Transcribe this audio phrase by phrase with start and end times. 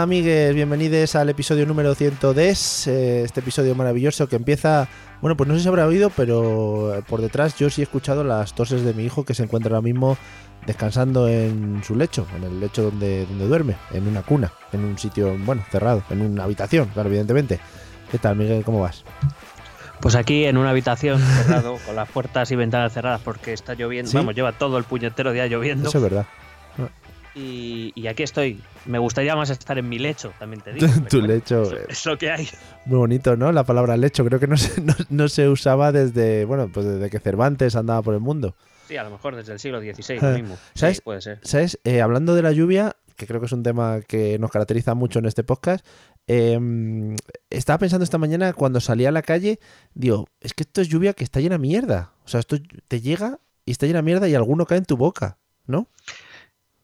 [0.00, 4.88] Hola amigues, bienvenidos al episodio número 110, eh, este episodio maravilloso que empieza,
[5.20, 8.24] bueno pues no sé si habrá oído, pero eh, por detrás yo sí he escuchado
[8.24, 10.16] las toses de mi hijo que se encuentra ahora mismo
[10.64, 14.96] descansando en su lecho, en el lecho donde, donde duerme, en una cuna, en un
[14.96, 17.60] sitio, bueno, cerrado, en una habitación, claro, evidentemente.
[18.10, 19.04] ¿Qué tal Miguel, cómo vas?
[20.00, 24.10] Pues aquí en una habitación cerrado, con las puertas y ventanas cerradas porque está lloviendo,
[24.10, 24.16] ¿Sí?
[24.16, 25.90] vamos, lleva todo el puñetero día lloviendo.
[25.90, 26.26] Eso es verdad.
[27.34, 28.60] Y, y aquí estoy.
[28.86, 30.86] Me gustaría más estar en mi lecho, también te digo.
[31.08, 31.86] Tu bueno, lecho, es- eh.
[31.88, 32.48] Es lo que hay.
[32.86, 33.52] Muy bonito, ¿no?
[33.52, 37.08] La palabra lecho, creo que no se, no, no se usaba desde, bueno, pues desde
[37.10, 38.56] que Cervantes andaba por el mundo.
[38.88, 40.54] Sí, a lo mejor desde el siglo XVI lo mismo.
[40.74, 41.00] Sí, ¿Sabes?
[41.00, 41.38] puede ser.
[41.42, 41.78] ¿Sabes?
[41.84, 45.20] Eh, hablando de la lluvia, que creo que es un tema que nos caracteriza mucho
[45.20, 45.86] en este podcast,
[46.26, 46.58] eh,
[47.50, 49.60] estaba pensando esta mañana cuando salí a la calle,
[49.94, 52.12] digo, es que esto es lluvia que está llena de mierda.
[52.24, 52.56] O sea, esto
[52.88, 55.86] te llega y está llena de mierda y alguno cae en tu boca, ¿no?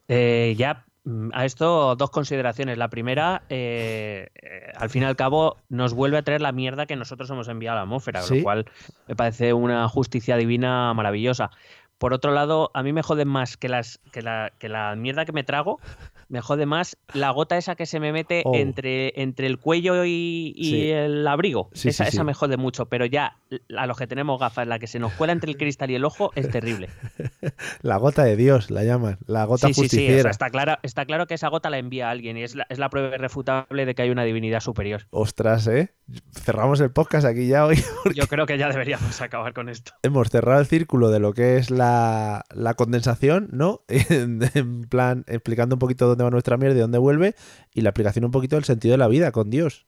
[0.08, 2.78] Eh, ya mm, a esto dos consideraciones.
[2.78, 6.86] La primera, eh, eh, al fin y al cabo, nos vuelve a traer la mierda
[6.86, 8.38] que nosotros hemos enviado a la atmósfera, Sí.
[8.38, 8.66] lo cual
[9.08, 11.50] me parece una justicia divina maravillosa.
[11.98, 15.25] Por otro lado, a mí me jode más que, las, que, la, que la mierda
[15.25, 15.81] que me trago,
[16.28, 18.54] me jode más la gota esa que se me mete Oh.
[18.54, 20.91] entre, entre el cuello y, y Sí.
[20.91, 21.70] el abrigo.
[21.72, 23.38] Sí, esa, sí, esa me jode mucho, pero ya
[23.76, 26.04] a los que tenemos gafas, la que se nos cuela entre el cristal y el
[26.04, 26.88] ojo es terrible.
[27.82, 30.31] La gota de Dios, la llaman, la gota Sí, sí, sí, o sea, justiciera.
[30.31, 32.91] está, claro, está claro que esa gota la envía alguien y es la, es la
[32.91, 35.06] prueba irrefutable de que hay una divinidad superior.
[35.10, 35.93] Ostras, ¿eh?
[36.32, 37.76] Cerramos el podcast aquí ya hoy.
[38.03, 39.93] porque Yo creo que ya deberíamos acabar con esto.
[40.03, 43.82] hemos cerrado el círculo de lo que es la, la condensación, ¿no?
[44.16, 47.34] En, en plan, explicando un poquito dónde va nuestra mierda y dónde vuelve,
[47.72, 49.87] y la explicación un poquito del sentido de la vida con Dios.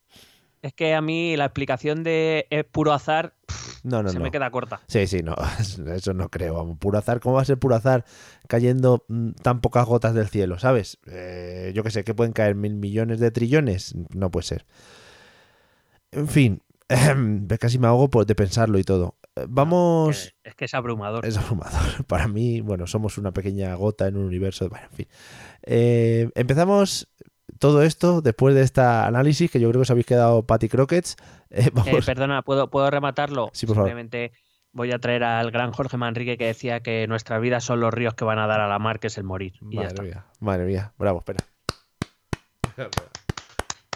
[0.61, 4.25] Es que a mí la explicación de es puro azar pff, No, no, se no.
[4.25, 4.81] me queda corta.
[4.89, 5.37] Sí, sí, no,
[5.95, 6.75] eso no creo.
[6.77, 7.21] Puro azar.
[7.21, 8.05] ¿Cómo va a ser puro azar
[8.49, 10.99] cayendo mm, tan pocas gotas del cielo, ¿sabes?
[11.07, 13.95] Eh, yo que sé, que pueden caer mil millones de trillones.
[14.13, 14.67] No puede ser.
[16.11, 16.61] En fin,
[17.61, 19.17] casi me ahogo por- de pensarlo y todo.
[19.37, 20.33] Eh, Vamos.
[20.43, 21.25] Que- es que es abrumador.
[21.27, 22.05] Es abrumador.
[22.07, 24.69] Para mí, bueno, somos una pequeña gota en un universo.
[24.69, 25.07] Bueno, en fin.
[25.63, 27.09] Eh, empezamos
[27.59, 31.17] todo esto después de este análisis que yo creo que os habéis quedado Patty Crockets.
[31.51, 32.05] Eh, Eh, vamos.
[32.05, 33.49] perdona, ¿puedo, ¿puedo rematarlo?
[33.55, 33.89] Sí, por favor.
[33.89, 34.33] Simplemente
[34.73, 38.13] voy a traer al gran Jorge Manrique que decía que nuestras vidas son los ríos
[38.13, 39.55] que van a dar a la mar, que es el morir.
[39.63, 40.03] Y ya Madre está.
[40.03, 40.93] mía, madre mía.
[40.99, 41.43] Bravo, espera.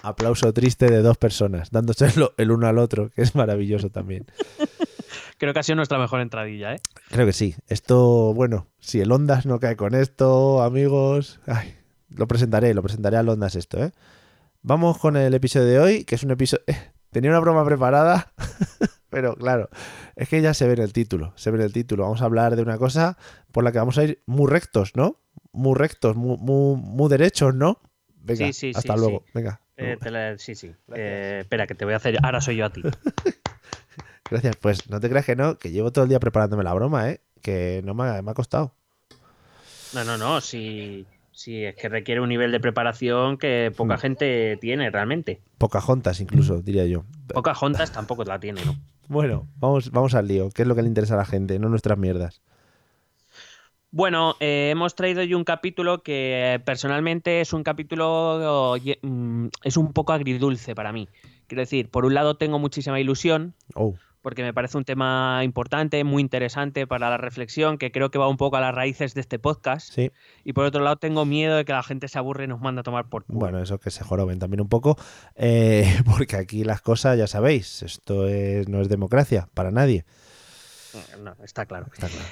[0.02, 4.26] Aplauso triste de dos personas, dándose el uno al otro, que es maravilloso también.
[5.38, 6.80] Creo que ha sido nuestra mejor entradilla, ¿eh?
[7.10, 7.56] Creo que sí.
[7.68, 11.40] Esto, bueno, si el Ondas no cae con esto, amigos.
[11.46, 11.74] Ay,
[12.10, 13.92] lo presentaré, lo presentaré al Ondas esto, ¿eh?
[14.62, 16.64] Vamos con el episodio de hoy, que es un episodio.
[17.10, 18.32] tenía una broma preparada,
[19.10, 19.68] pero claro,
[20.14, 21.32] es que ya se ve en el título.
[21.36, 22.04] Se ve en el título.
[22.04, 23.18] Vamos a hablar de una cosa
[23.50, 25.20] por la que vamos a ir muy rectos, ¿no?
[25.52, 27.80] Muy rectos, muy, muy, muy derechos, ¿no?
[28.14, 29.24] Venga, Sí, sí, hasta sí, luego.
[29.34, 29.61] Venga.
[29.76, 30.72] Eh, te la- sí, sí.
[30.94, 32.18] Eh, espera, que te voy a hacer.
[32.22, 32.82] Ahora soy yo a ti.
[34.30, 34.56] Gracias.
[34.56, 37.20] Pues no te creas que no, que llevo todo el día preparándome la broma, ¿eh?
[37.42, 38.74] Que no me ha, me ha costado.
[39.94, 40.40] No, no, no.
[40.40, 43.98] Sí, sí, es que requiere un nivel de preparación que poca Mm.
[43.98, 45.40] gente tiene realmente.
[45.58, 47.04] Pocahontas incluso, diría yo.
[47.28, 48.76] Pocas juntas tampoco la tiene, ¿no?
[49.08, 50.48] Bueno, vamos, vamos al lío.
[50.50, 51.58] ¿Qué es lo que le interesa a la gente?
[51.58, 52.40] No nuestras mierdas.
[53.94, 59.76] Bueno, eh, hemos traído hoy un capítulo que eh, personalmente es un capítulo mm, es
[59.76, 61.10] un poco agridulce para mí.
[61.46, 66.04] Quiero decir, por un lado tengo muchísima ilusión Oh, porque me parece un tema importante,
[66.04, 69.20] muy interesante para la reflexión, que creo que va un poco a las raíces de
[69.20, 69.92] este podcast.
[69.92, 70.10] sí.
[70.42, 72.80] Y por otro lado tengo miedo de que la gente se aburre y nos manda
[72.80, 73.40] a tomar por culo.
[73.40, 74.96] Bueno, eso que se joroben también un poco.
[75.34, 80.06] eh, porque aquí las cosas, ya sabéis, esto es, no es democracia para nadie.
[81.20, 81.88] No, está claro.
[81.92, 82.24] Está claro.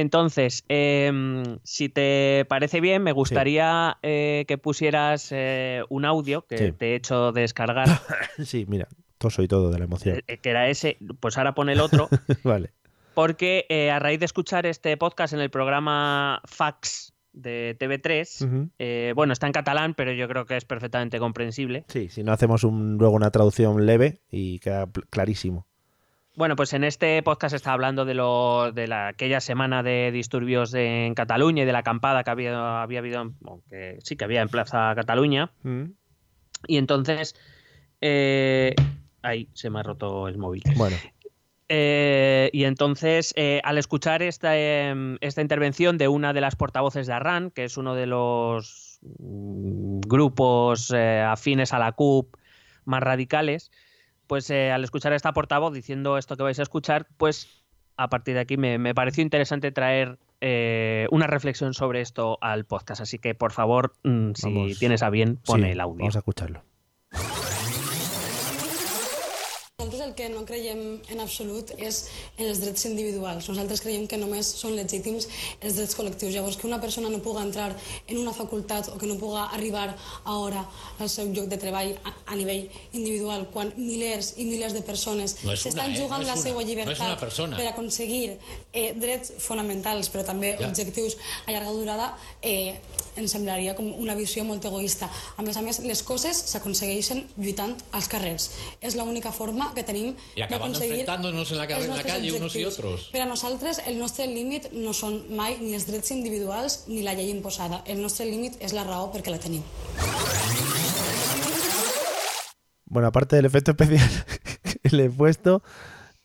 [0.00, 6.58] Entonces, em, si te parece bien, me gustaría eh, que pusieras eh, un audio que
[6.58, 6.72] Sí.
[6.72, 7.88] te he hecho descargar,
[8.44, 8.88] Sí, mira,
[9.18, 10.20] toso y todo de la emoción.
[10.26, 12.08] eh, que era ese, pues ahora pon el otro,
[12.44, 12.72] vale.
[13.14, 18.70] porque a raíz de escuchar este podcast en el programa Fax de TV3, Ujú.
[18.78, 21.84] eh, bueno, está en catalán, pero yo creo que es perfectamente comprensible.
[21.88, 25.66] Sí, si no hacemos un, luego una traducción leve y queda clarísimo.
[26.36, 30.74] Bueno, pues en este podcast está hablando de lo de la, aquella semana de disturbios
[30.74, 33.32] en Cataluña y de la acampada que había, había habido,
[33.70, 35.50] que sí que había en Plaza Cataluña.
[36.66, 37.34] Y entonces,
[38.02, 38.74] eh,
[39.22, 40.62] ahí se me ha roto el móvil.
[40.76, 40.96] Bueno,
[41.68, 47.06] Eh, y entonces, eh, al escuchar esta, em, esta intervención de una de las portavoces
[47.06, 52.36] de Arran, que es uno de los mm, grupos eh, afines a la CUP
[52.84, 53.72] más radicales,
[54.26, 57.64] pues eh, al escuchar a esta portavoz diciendo esto que vais a escuchar, pues
[57.96, 62.64] a partir de aquí me, me pareció interesante traer eh, una reflexión sobre esto al
[62.64, 63.00] podcast.
[63.00, 64.78] Así que, por favor, mm, si Vamos.
[64.78, 65.98] tienes a bien, pon sí, el audio.
[65.98, 66.62] Vamos a escucharlo.
[69.78, 70.78] Nosaltres el que no creiem
[71.12, 71.96] en absolut és
[72.40, 73.44] en els drets individuals.
[73.50, 75.26] Nosaltres creiem que només són legítims
[75.60, 76.32] els drets col·lectius.
[76.32, 77.66] Llavors, que una persona no puga entrar
[78.08, 79.90] en una facultat o que no puga arribar
[80.24, 80.62] a hora
[80.96, 82.64] al seu lloc de treball a, a nivell
[82.96, 86.00] individual, quan milers i milers de persones No s'estan eh?
[86.00, 86.42] jugant No la una.
[86.46, 87.60] seva No llibertat persona.
[87.60, 88.38] per aconseguir
[88.72, 90.70] eh, drets fonamentals, però també Ja.
[90.70, 92.80] objectius a llarga durada, eh,
[93.16, 95.08] ens semblaria com una visió molt egoista.
[95.36, 98.50] A més a més, les coses s'aconsegueixen lluitant als carrers.
[98.80, 102.54] És l'única forma que tenim Y acabando d'aconseguir enfrentándonos en la, en la calle unos
[102.54, 102.78] objectius.
[102.78, 103.08] otros.
[103.12, 107.14] Per a nosaltres, el nostre límit no són mai ni els drets individuals ni la
[107.14, 107.82] llei imposada.
[107.86, 109.62] El nostre límit és la raó perquè la tenim.
[112.86, 114.08] Bueno, aparte del efecto especial
[114.82, 115.62] que le he puesto,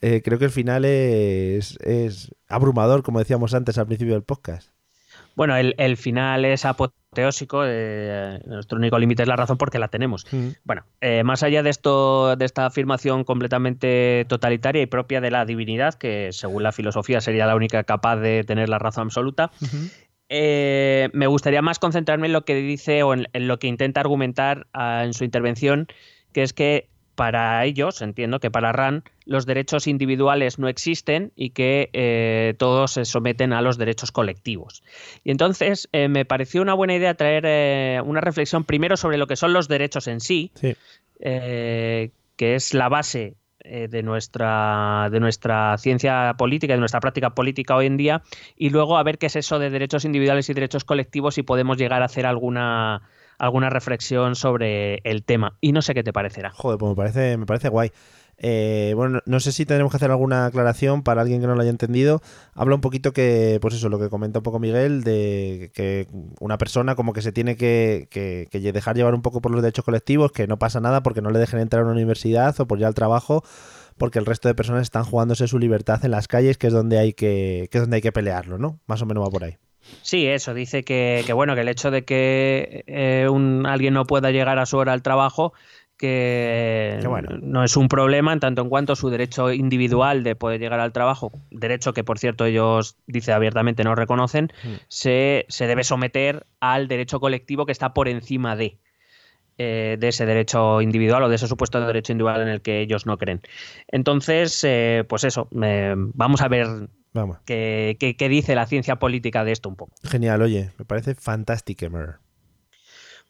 [0.01, 4.70] eh, creo que el final es, es abrumador, como decíamos antes al principio del podcast.
[5.41, 7.63] Bueno, el, el final es apoteósico.
[7.65, 10.27] eh, nuestro único límite es la razón porque la tenemos.
[10.63, 15.43] Bueno, eh, más allá de esto, de esta afirmación completamente totalitaria y propia de la
[15.45, 19.49] divinidad, que según la filosofía sería la única capaz de tener la razón absoluta,
[20.29, 23.99] eh, me gustaría más concentrarme en lo que dice o en, en lo que intenta
[23.99, 25.87] argumentar ah, en su intervención,
[26.33, 31.51] que es que para ellos, entiendo que para RAN, los derechos individuales no existen y
[31.51, 34.83] que eh, todos se someten a los derechos colectivos.
[35.23, 39.27] Y entonces eh, me pareció una buena idea traer eh, una reflexión primero sobre lo
[39.27, 40.75] que son los derechos en sí, Sí.
[41.19, 47.75] eh, que es la base de, nuestra, de nuestra ciencia política, de nuestra práctica política
[47.75, 48.23] hoy en día,
[48.57, 51.77] y luego a ver qué es eso de derechos individuales y derechos colectivos y podemos
[51.77, 53.03] llegar a hacer alguna,
[53.41, 55.57] alguna reflexión sobre el tema.
[55.61, 56.51] Y no sé qué te parecerá.
[56.51, 57.91] Joder, pues me parece, me parece guay.
[58.43, 61.61] Eh, bueno, no sé si tendremos que hacer alguna aclaración para alguien que no lo
[61.61, 62.21] haya entendido.
[62.53, 66.07] Habla un poquito que, pues eso, lo que comenta un poco Miguel, de que
[66.39, 69.61] una persona como que se tiene que, que- que dejar llevar un poco por los
[69.61, 72.67] derechos colectivos, que no pasa nada porque no le dejen entrar a una universidad o
[72.67, 73.43] por ya al trabajo,
[73.97, 76.97] porque el resto de personas están jugándose su libertad en las calles, que es donde
[76.97, 78.79] hay que, que es donde hay que pelearlo, ¿no?
[78.87, 79.57] Más o menos va por ahí.
[80.01, 84.05] Sí, eso, dice que, que, bueno, que el hecho de que eh, un, alguien no
[84.05, 85.53] pueda llegar a su hora al trabajo,
[85.97, 87.37] que Que bueno.
[87.41, 90.91] no es un problema en tanto en cuanto su derecho individual de poder llegar al
[90.91, 94.51] trabajo, derecho que por cierto ellos, dice abiertamente, no reconocen,
[94.87, 98.79] se, se debe someter al derecho colectivo que está por encima de,
[99.59, 103.05] eh, de ese derecho individual o de ese supuesto derecho individual en el que ellos
[103.05, 103.41] no creen.
[103.87, 106.67] Entonces, eh, pues eso, eh, vamos a ver
[107.13, 107.37] Vamos.
[107.45, 109.93] qué, qué- qué dice la ciencia política de esto un poco.
[110.03, 111.87] Genial, oye, me parece fantástico.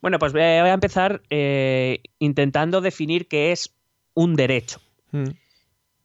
[0.00, 3.74] Bueno, pues voy a empezar eh, intentando definir qué es
[4.14, 4.80] un derecho.
[5.12, 5.24] Mm.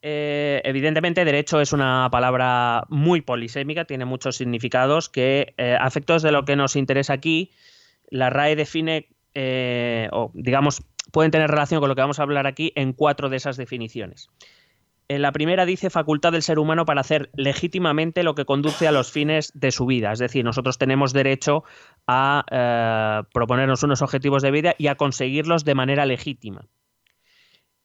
[0.02, 6.22] Eh, evidentemente, derecho es una palabra muy polisémica, tiene muchos significados que, eh, a efectos
[6.22, 7.50] de lo que nos interesa aquí,
[8.08, 12.46] la RAE define, eh, o digamos, pueden tener relación con lo que vamos a hablar
[12.46, 14.28] aquí en cuatro de esas definiciones.
[15.10, 18.92] En la primera dice facultad del ser humano para hacer legítimamente lo que conduce a
[18.92, 20.12] los fines de su vida.
[20.12, 21.64] Es decir, nosotros tenemos derecho
[22.06, 26.66] a eh, proponernos unos objetivos de vida y a conseguirlos de manera legítima.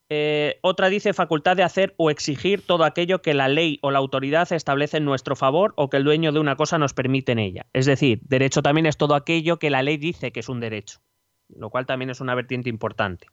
[0.10, 4.00] Eh, otra dice facultad de hacer o exigir todo aquello que la ley o la
[4.00, 7.40] autoridad establece en nuestro favor o que el dueño de una cosa nos permite en
[7.40, 7.66] ella.
[7.72, 11.00] Es decir, derecho también es todo aquello que la ley dice que es un derecho,
[11.48, 13.28] lo cual también es una vertiente importante.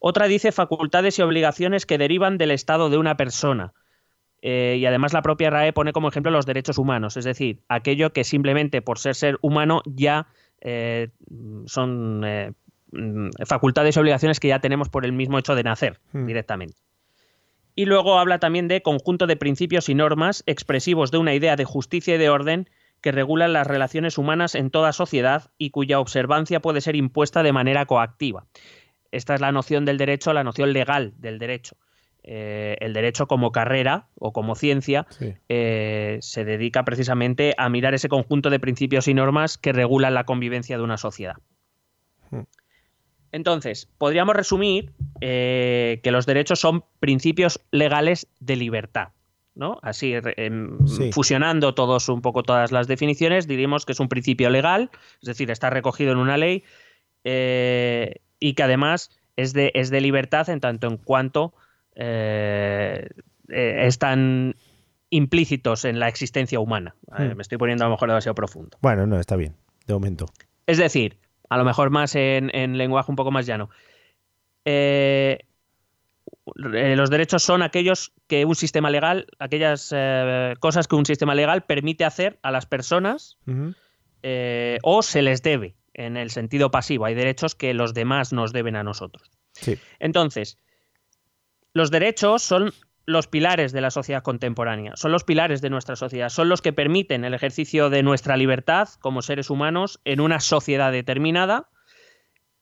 [0.00, 3.74] Otra dice facultades y obligaciones que derivan del estado de una persona.
[4.42, 8.12] Eh, y además la propia RAE pone como ejemplo los derechos humanos, es decir, aquello
[8.12, 10.28] que simplemente por ser ser humano ya
[10.62, 11.10] eh,
[11.66, 12.52] son eh,
[13.44, 16.26] facultades y obligaciones que ya tenemos por el mismo hecho de nacer Hmm.
[16.26, 16.76] directamente.
[17.74, 21.64] Y luego habla también de conjunto de principios y normas expresivos de una idea de
[21.64, 22.68] justicia y de orden
[23.00, 27.52] que regulan las relaciones humanas en toda sociedad y cuya observancia puede ser impuesta de
[27.52, 28.46] manera coactiva.
[29.12, 31.76] Esta es la noción del derecho, la noción legal del derecho.
[32.22, 35.06] Eh, el derecho como carrera o como ciencia
[35.48, 40.24] eh, se dedica precisamente a mirar ese conjunto de principios y normas que regulan la
[40.24, 41.36] convivencia de una sociedad.
[42.30, 42.42] Hmm.
[43.32, 49.08] Entonces, podríamos resumir eh, que los derechos son principios legales de libertad.
[49.54, 49.78] ¿no?
[49.82, 50.78] Así, em,
[51.12, 54.90] fusionando todos un poco todas las definiciones, diríamos que es un principio legal,
[55.20, 56.64] es decir, está recogido en una ley
[58.40, 61.54] y que además es de, es de libertad en tanto en cuanto
[61.94, 63.08] eh,
[63.48, 64.56] eh, están
[65.10, 66.94] implícitos en la existencia humana.
[67.08, 67.36] Hmm.
[67.36, 68.78] Me estoy poniendo a lo mejor demasiado profundo.
[68.80, 69.54] Bueno, no, está bien,
[69.86, 70.26] de momento.
[70.66, 71.18] Es decir,
[71.48, 73.70] a lo mejor más en, lenguaje un poco más llano.
[74.64, 75.38] Eh,
[76.54, 79.94] los derechos son aquellos que un sistema legal, aquellas
[80.58, 83.38] cosas que un sistema legal permite hacer a las personas
[84.82, 85.74] o se les debe
[86.06, 87.04] en el sentido pasivo.
[87.04, 89.30] Hay derechos que los demás nos deben a nosotros.
[89.98, 90.58] Entonces,
[91.72, 92.72] los derechos son
[93.06, 96.72] los pilares de la sociedad contemporánea, son los pilares de nuestra sociedad, son los que
[96.72, 101.68] permiten el ejercicio de nuestra libertad como seres humanos en una sociedad determinada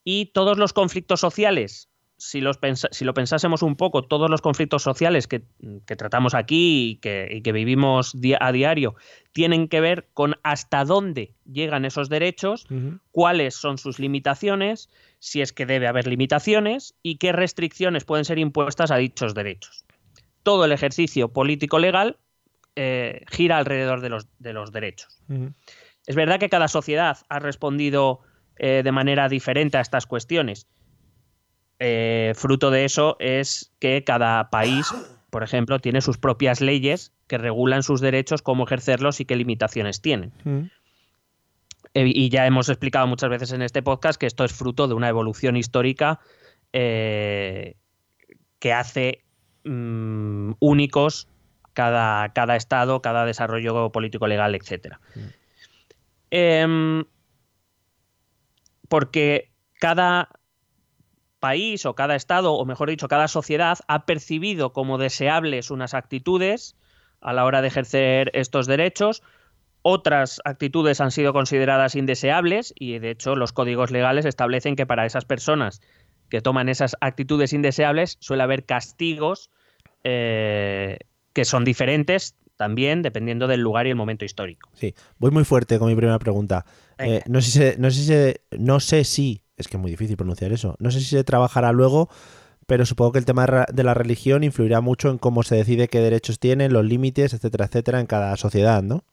[0.04, 2.59] y todos los conflictos sociales, si, los
[2.91, 5.43] si lo pensásemos un poco, todos los conflictos sociales que,
[5.87, 8.97] tratamos aquí y que, vivimos a diario
[9.33, 12.67] tienen que ver con hasta dónde llegan esos derechos,
[13.13, 18.39] cuáles son sus limitaciones, si es que debe haber limitaciones y qué restricciones pueden ser
[18.39, 19.85] impuestas a dichos derechos.
[20.43, 22.19] Todo el ejercicio político-legal
[22.75, 25.21] eh, gira alrededor de los, de los derechos.
[26.07, 28.21] Es verdad que cada sociedad ha respondido
[28.57, 30.67] eh, de manera diferente a estas cuestiones.
[31.80, 34.87] Eh, fruto de eso es que cada país,
[35.30, 40.00] por ejemplo, tiene sus propias leyes que regulan sus derechos, cómo ejercerlos y qué limitaciones
[40.00, 40.32] tienen.
[41.94, 44.94] Eh, y ya hemos explicado muchas veces en este podcast que esto es fruto de
[44.94, 46.20] una evolución histórica
[46.73, 47.76] eh,
[48.58, 49.25] que hace
[49.64, 51.28] mm, únicos
[51.75, 54.97] cada, cada, estado, cada desarrollo político, legal, etc.
[55.14, 55.20] Mm.
[56.30, 57.04] Em,
[58.88, 60.28] porque cada
[61.40, 66.76] país o cada estado, o mejor dicho, cada sociedad ha percibido como deseables unas actitudes
[67.21, 69.23] a la hora de ejercer estos derechos,
[69.83, 75.07] otras actitudes han sido consideradas indeseables y de hecho los códigos legales establecen que para
[75.07, 75.80] esas personas
[76.28, 79.50] que toman esas actitudes indeseables suele haber castigos
[80.04, 80.99] eh,
[81.33, 84.68] que son diferentes también dependiendo del lugar y el momento histórico.
[84.75, 86.66] Sí, voy muy fuerte con mi primera pregunta.
[86.99, 90.17] Eh, no, sé si, no, sé si, no sé si, es que es muy difícil
[90.17, 92.09] pronunciar eso, no sé si se trabajará luego,
[92.67, 96.00] pero supongo que el tema de la religión influirá mucho en cómo se decide qué
[96.00, 99.05] derechos tienen, los límites, etcétera, etcétera, en cada sociedad, ¿no?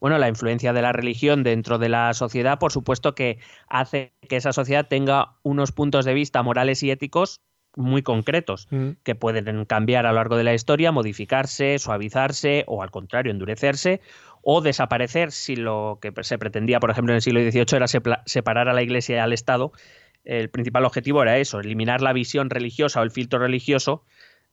[0.00, 4.36] bueno, la influencia de la religión dentro de la sociedad, por supuesto que hace que
[4.36, 7.40] esa sociedad tenga unos puntos de vista morales y éticos
[7.76, 8.90] muy concretos, mm.
[9.02, 14.00] que pueden cambiar a lo largo de la historia, modificarse, suavizarse o al contrario, endurecerse
[14.42, 17.86] o desaparecer si lo que se pretendía, por ejemplo, en el siglo XVIII era
[18.26, 19.72] separar a la Iglesia y al Estado.
[20.24, 24.04] El principal objetivo era eso, eliminar la visión religiosa o el filtro religioso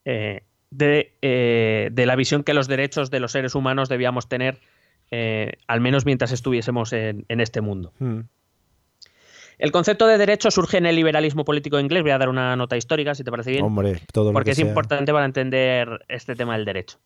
[0.06, 4.60] eh, de, eh, de la visión que los derechos de los seres humanos debíamos tener
[5.12, 7.94] eh, al menos mientras estuviésemos en, este mundo.
[8.00, 8.22] Hmm.
[9.58, 12.04] El concepto de derecho surge en el liberalismo político inglés.
[12.04, 13.64] Voy a dar una nota histórica, si te parece bien.
[13.64, 16.98] Hombre, todo Porque es importante para entender este tema del derecho.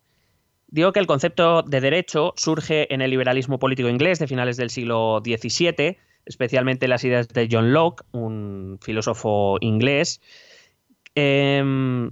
[0.72, 4.70] Digo que el concepto de derecho surge en el liberalismo político inglés de finales del
[4.70, 10.22] siglo XVII, especialmente las ideas de John Locke, un filósofo inglés.
[11.16, 12.12] Em,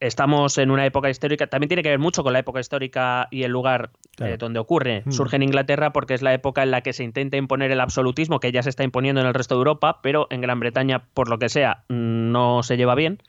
[0.00, 3.44] estamos en una época histórica, también tiene que ver mucho con la época histórica y
[3.44, 5.02] el lugar eh, donde ocurre.
[5.04, 5.12] Hmm.
[5.12, 8.40] Surge en Inglaterra porque es la época en la que se intenta imponer el absolutismo,
[8.40, 11.28] que ya se está imponiendo en el resto de Europa, pero en Gran Bretaña, por
[11.28, 13.22] lo que sea, no se lleva bien.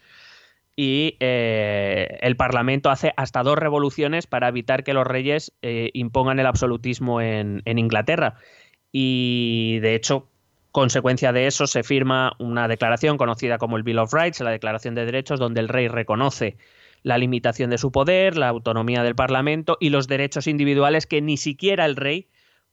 [0.75, 6.39] Y eh, el Parlamento hace hasta dos revoluciones para evitar que los reyes eh, impongan
[6.39, 8.35] el absolutismo en, en Inglaterra.
[8.91, 10.27] Y de hecho,
[10.71, 14.95] consecuencia de eso se firma una declaración conocida como el Bill of Rights, la Declaración
[14.95, 16.57] de Derechos, donde el rey reconoce
[17.03, 21.37] la limitación de su poder, la autonomía del Parlamento y los derechos individuales que ni
[21.37, 22.27] siquiera el rey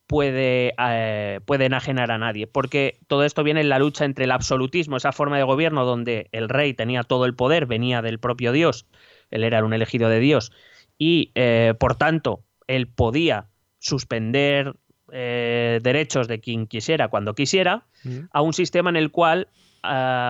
[0.08, 2.48] puede, eh, enajenar a nadie.
[2.48, 6.28] Porque todo esto viene en la lucha entre el absolutismo, esa forma de gobierno donde
[6.32, 8.86] el rey tenía todo el poder, venía del propio Dios,
[9.30, 10.50] él era un elegido de Dios,
[10.98, 13.48] y eh, por tanto él podía
[13.78, 14.74] suspender
[15.12, 17.86] eh, derechos de quien quisiera cuando quisiera,
[18.32, 19.48] a un sistema en el cual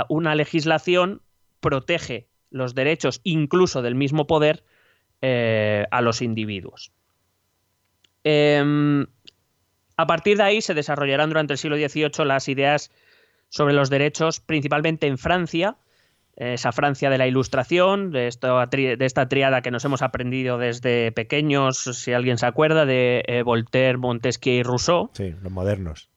[0.09, 1.23] una legislación
[1.61, 4.65] protege los derechos incluso del mismo poder
[5.21, 6.93] eh, a los individuos.
[8.25, 9.07] Em,
[9.99, 12.93] a partir de ahí se desarrollarán durante el siglo XVIII las ideas
[13.49, 15.77] sobre los derechos, principalmente en Francia,
[16.37, 21.11] esa Francia de la Ilustración, de esta, de esta triada que nos hemos aprendido desde
[21.11, 25.11] pequeños, si alguien se acuerda, de eh, Voltaire, Montesquieu y Rousseau.
[25.15, 26.11] Sí, los modernos.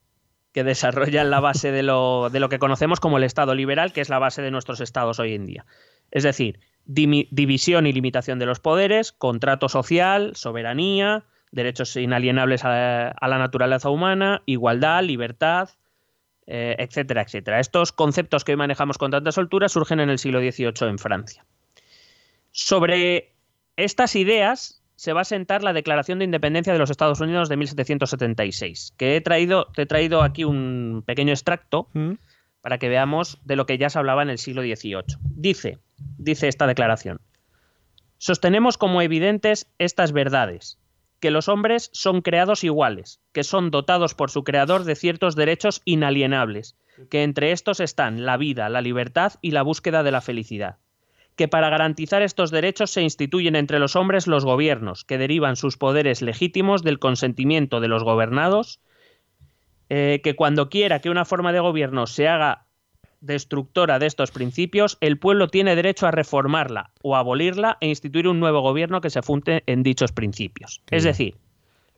[0.53, 4.01] Que desarrollan la base de lo, de lo que conocemos como el Estado liberal, que
[4.01, 5.65] es la base de nuestros estados hoy en día.
[6.11, 13.37] Es decir, división y limitación de los poderes, contrato social, soberanía, derechos inalienables a, la
[13.37, 15.69] naturaleza humana, igualdad, libertad,
[16.47, 17.59] eh, etcétera, etcétera.
[17.59, 21.45] Estos conceptos que hoy manejamos con tanta soltura surgen en el siglo XVIII en Francia.
[22.51, 23.33] Sobre
[23.75, 27.57] estas ideas se va a sentar la Declaración de Independencia de los Estados Unidos de
[27.57, 32.13] 1776, que he traído, te he traído aquí un pequeño extracto ¿Mm?
[32.61, 35.17] para que veamos de lo que ya se hablaba en el siglo XVIII.
[35.21, 35.79] Dice,
[36.17, 37.19] dice esta declaración,
[38.19, 40.77] sostenemos como evidentes estas verdades
[41.21, 45.81] que los hombres son creados iguales, que son dotados por su creador de ciertos derechos
[45.85, 46.75] inalienables,
[47.09, 50.79] que entre estos están la vida, la libertad y la búsqueda de la felicidad,
[51.35, 55.77] que para garantizar estos derechos se instituyen entre los hombres los gobiernos, que derivan sus
[55.77, 58.81] poderes legítimos del consentimiento de los gobernados,
[59.89, 62.65] eh, que cuando quiera que una forma de gobierno se haga
[63.21, 68.39] destructora de estos principios, el pueblo tiene derecho a reformarla o abolirla e instituir un
[68.39, 70.81] nuevo gobierno que se funde en dichos principios.
[70.89, 71.35] es decir,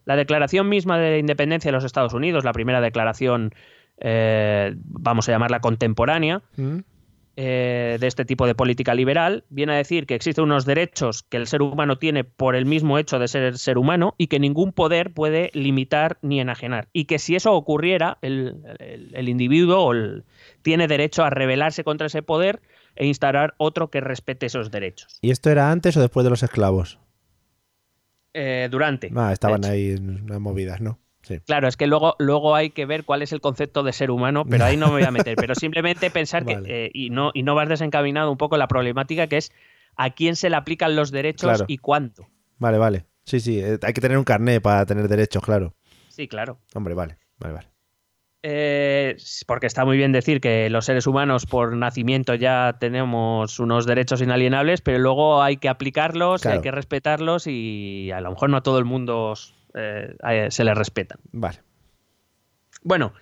[0.05, 3.53] la declaración misma de independencia de los Estados Unidos, la primera declaración,
[3.99, 6.79] eh, vamos a llamarla contemporánea, mm.
[7.35, 11.37] Eh, de este tipo de política liberal viene a decir que existen unos derechos que
[11.37, 14.71] el ser humano tiene por el mismo hecho de ser ser humano y que ningún
[14.71, 16.89] poder puede limitar ni enajenar.
[16.93, 19.91] Y que si eso ocurriera, el, individuo
[20.61, 22.61] tiene derecho a rebelarse contra ese poder
[22.95, 25.17] e instaurar otro que respete esos derechos.
[25.21, 26.99] ¿Y esto era antes o después de los esclavos?
[28.35, 29.11] Eh, durante.
[29.15, 30.99] Ah, estaban ahí en unas movidas, ¿no?
[31.45, 34.45] Claro, es que luego, luego hay que ver cuál es el concepto de ser humano,
[34.45, 35.35] pero ahí no me voy a meter.
[35.35, 39.27] Pero simplemente pensar que, eh, y, no, y no vas desencaminado un poco la problemática
[39.27, 39.51] que es
[39.95, 42.27] a quién se le aplican los derechos y cuánto.
[42.57, 43.05] Vale, vale.
[43.25, 45.73] Sí, sí, eh, hay que tener un carné para tener derechos, claro.
[46.09, 46.59] Sí, claro.
[46.73, 47.67] Hombre, vale, vale, vale.
[48.45, 49.15] Eh,
[49.47, 54.21] porque está muy bien decir que los seres humanos por nacimiento ya tenemos unos derechos
[54.21, 58.61] inalienables, pero luego hay que aplicarlos, hay que respetarlos y a lo mejor no a
[58.61, 59.33] todo el mundo
[59.73, 61.19] eh, se le respetan.
[61.31, 61.59] Vale.
[62.83, 63.13] Bueno,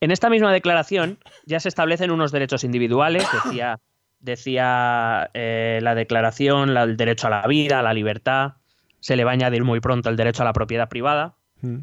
[0.00, 3.80] en esta misma declaración ya se establecen unos derechos individuales, decía,
[4.20, 8.54] decía eh, la declaración el derecho a la vida, a la libertad,
[9.00, 11.80] se le va a añadir muy pronto el derecho a la propiedad privada, mm.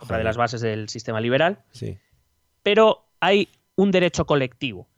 [0.00, 1.64] otra de las bases del sistema liberal.
[1.72, 1.98] Sí.
[2.62, 4.88] Pero hay un derecho colectivo,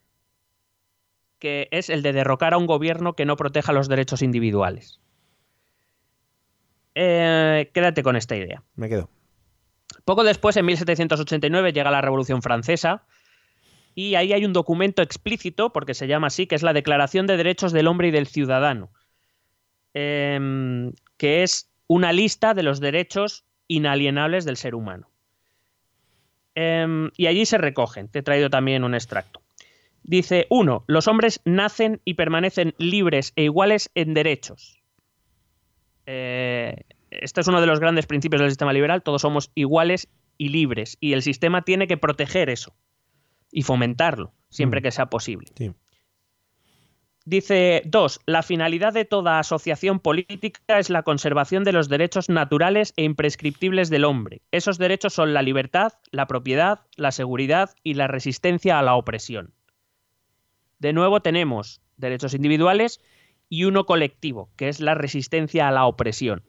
[1.39, 5.01] que es el de derrocar a un gobierno que no proteja los derechos individuales.
[6.95, 8.63] Eh, quédate con esta idea.
[8.77, 9.11] Me quedo.
[10.05, 13.05] Poco después, en 1789, llega la Revolución Francesa
[13.95, 17.37] y ahí hay un documento explícito, porque se llama así, que es la Declaración de
[17.37, 18.91] Derechos del Hombre y del Ciudadano,
[19.95, 25.09] em, que es una lista de los derechos inalienables del ser humano.
[26.55, 28.09] Em, y allí se recogen.
[28.09, 29.41] Te he traído también un extracto.
[30.03, 34.84] Dice, uno, los hombres nacen y permanecen libres e iguales en derechos.
[36.07, 40.49] Eh, este es uno de los grandes principios del sistema liberal, todos somos iguales y
[40.49, 42.75] libres, y el sistema tiene que proteger eso
[43.51, 44.83] y fomentarlo siempre mm.
[44.83, 45.47] que sea posible.
[47.27, 52.93] Dice dos, la finalidad de toda asociación política es la conservación de los derechos naturales
[52.97, 54.43] e imprescriptibles del hombre.
[54.51, 59.55] Esos derechos son la libertad, la propiedad, la seguridad y la resistencia a la opresión.
[60.81, 63.01] De nuevo tenemos derechos individuales
[63.55, 66.43] y uno colectivo, que es la resistencia a la opresión.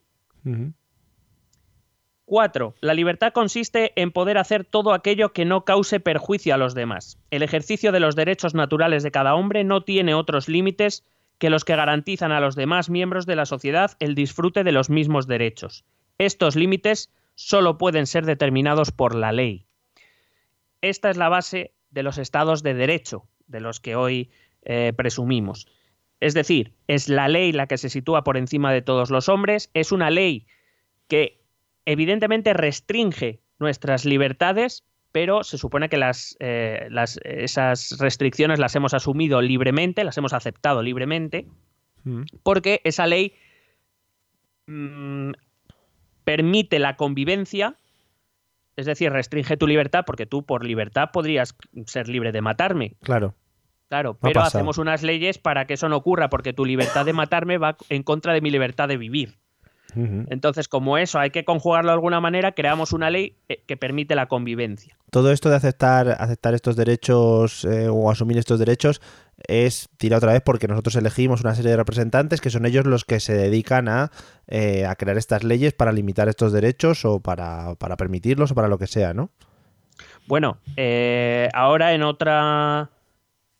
[2.26, 6.74] Cuatro, la libertad consiste en poder hacer todo aquello que no cause perjuicio a los
[6.74, 7.20] demás.
[7.30, 11.06] El ejercicio de los derechos naturales de cada hombre no tiene otros límites
[11.38, 14.90] que los que garantizan a los demás miembros de la sociedad el disfrute de los
[14.90, 15.86] mismos derechos.
[16.18, 19.68] Estos límites solo pueden ser determinados por la ley.
[20.82, 24.32] Esta es la base de los estados de derecho, de los que hoy
[24.64, 25.68] eh, presumimos.
[26.20, 29.70] Es decir, es la ley la que se sitúa por encima de todos los hombres,
[29.74, 30.48] es una ley
[31.08, 31.42] que
[31.86, 36.90] evidentemente restringe nuestras libertades, pero se supone que las, eh,
[37.24, 41.48] esas restricciones las hemos asumido libremente, las hemos aceptado libremente,
[42.04, 42.24] mm.
[42.44, 43.34] porque esa ley
[44.68, 45.32] mm,
[46.24, 47.78] permite la convivencia,
[48.76, 52.96] es decir, restringe tu libertad, porque tú por libertad podrías ser libre de matarme.
[53.02, 53.36] Claro
[53.90, 57.58] Claro, pero hacemos unas leyes para que eso no ocurra, porque tu libertad de matarme
[57.58, 59.38] va en contra de mi libertad de vivir.
[59.98, 64.14] Entonces, como eso hay que conjugarlo de alguna manera, creamos una ley eh, que permite
[64.14, 64.98] la convivencia.
[65.10, 69.02] Todo esto de aceptar, aceptar estos derechos eh, o asumir estos derechos
[69.48, 73.06] es, tira otra vez, porque nosotros elegimos una serie de representantes que son ellos los
[73.06, 74.12] que se dedican a,
[74.48, 78.68] eh, a crear estas leyes para limitar estos derechos o para, para permitirlos o para
[78.68, 79.30] lo que sea, ¿no?
[80.28, 82.90] Bueno, eh, ahora en otra.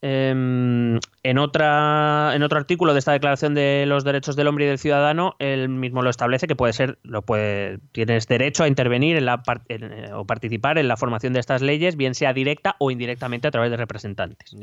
[0.08, 4.68] Em, en, otra, en otro artículo de esta Declaración de los Derechos del Hombre y
[4.68, 9.18] del Ciudadano, él mismo lo establece que puede ser, lo puede, tienes derecho a intervenir
[9.18, 12.34] en la, par- en, eh, o participar en la formación de estas leyes, bien sea
[12.34, 14.56] directa o indirectamente a través de representantes.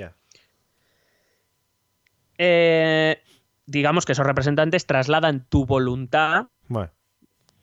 [2.39, 3.21] Eh,
[3.67, 6.91] digamos que esos representantes trasladan tu voluntad Bueno,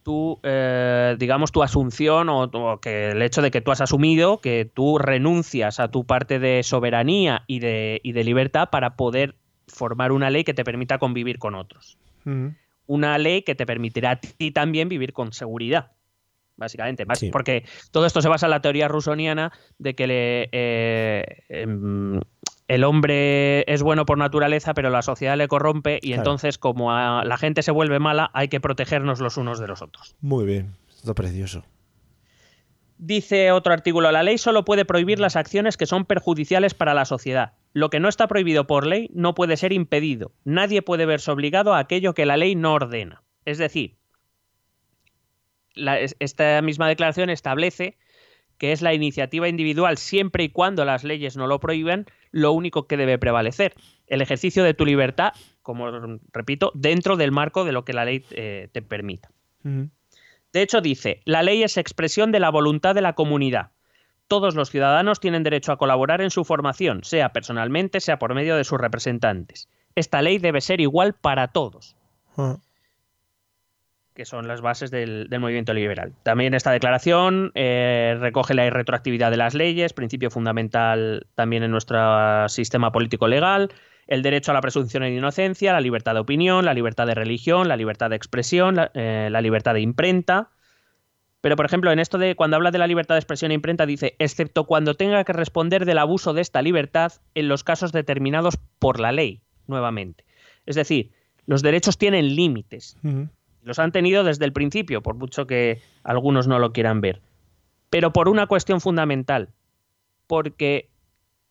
[0.09, 4.39] tu, eh, digamos, tu asunción o, o que el hecho de que tú has asumido
[4.39, 9.35] que tú renuncias a tu parte de soberanía y de, y de libertad para poder
[9.67, 11.99] formar una ley que te permita convivir con otros.
[12.87, 15.91] Una ley que te permitirá a ti también vivir con seguridad.
[16.57, 17.29] Básicamente, Sí.
[17.29, 22.19] porque todo esto se basa en la teoría rusoniana de que le, eh, em,
[22.69, 26.21] el hombre es bueno por naturaleza, pero la sociedad le corrompe y Claro.
[26.21, 29.81] entonces como a- la gente se vuelve mala, hay que protegernos los unos de los
[29.81, 30.15] otros.
[30.21, 30.75] muy bien.
[30.89, 31.63] Esto es precioso.
[32.97, 37.05] Dice otro artículo, la ley solo puede prohibir las acciones que son perjudiciales para la
[37.05, 37.53] sociedad.
[37.71, 40.33] Lo que no está prohibido por ley no puede ser impedido.
[40.43, 43.23] Nadie puede verse obligado a aquello que la ley no ordena.
[43.45, 43.95] Es decir,
[45.75, 47.97] la- esta misma declaración establece
[48.59, 52.85] que es la iniciativa individual siempre y cuando las leyes no lo prohíban, lo único
[52.85, 53.73] que debe prevalecer.
[54.05, 55.89] El ejercicio de tu libertad, como
[56.31, 59.31] repito, dentro del marco de lo que la ley eh, te permita.
[59.63, 63.71] De hecho, dice, la ley es expresión de la voluntad de la comunidad.
[64.27, 68.55] Todos los ciudadanos tienen derecho a colaborar en su formación, sea personalmente, sea por medio
[68.55, 69.69] de sus representantes.
[69.95, 71.95] Esta ley debe ser igual para todos,
[72.37, 72.57] Ah,
[74.19, 76.11] que son las bases del, movimiento liberal.
[76.23, 82.49] También esta declaración eh, recoge la irretroactividad de las leyes, principio fundamental también en nuestro
[82.49, 83.71] sistema político legal,
[84.07, 87.69] el derecho a la presunción de inocencia, la libertad de opinión, la libertad de religión,
[87.69, 90.49] la libertad de expresión, la, eh, la libertad de imprenta.
[91.39, 93.85] Pero, por ejemplo, en esto de cuando habla de la libertad de expresión e imprenta,
[93.85, 98.57] dice, excepto cuando tenga que responder del abuso de esta libertad en los casos determinados
[98.79, 100.25] por la ley, nuevamente.
[100.65, 101.11] Es decir,
[101.45, 102.97] los derechos tienen límites.
[103.61, 107.21] Los han tenido desde el principio, por mucho que algunos no lo quieran ver.
[107.89, 109.49] Pero por una cuestión fundamental,
[110.27, 110.89] porque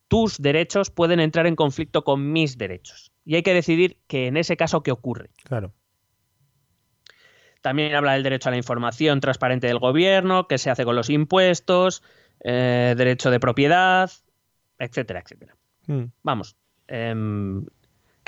[0.09, 3.13] tus derechos pueden entrar en conflicto con mis derechos.
[3.25, 5.31] Y hay que decidir que en ese caso qué ocurre.
[5.45, 5.73] Claro.
[7.61, 11.11] También habla del derecho a la información transparente del gobierno, qué se hace con los
[11.11, 12.03] impuestos,
[12.41, 14.11] eh, derecho de propiedad,
[14.79, 15.57] etcétera, etcétera.
[15.87, 16.05] Mm.
[16.23, 17.67] Vamos, em,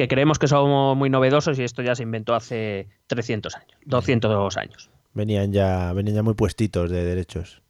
[0.01, 4.57] que creemos que somos muy novedosos y esto ya se inventó hace 300 años, 200
[4.57, 4.89] años.
[5.13, 7.61] Venían ya, venían ya muy puestitos de derechos.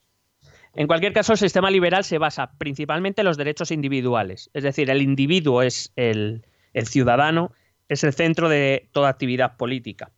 [0.76, 4.48] En cualquier caso, el sistema liberal se basa principalmente en los derechos individuales.
[4.54, 7.50] Es decir, el individuo es el, el ciudadano,
[7.88, 10.12] es el centro de toda actividad política.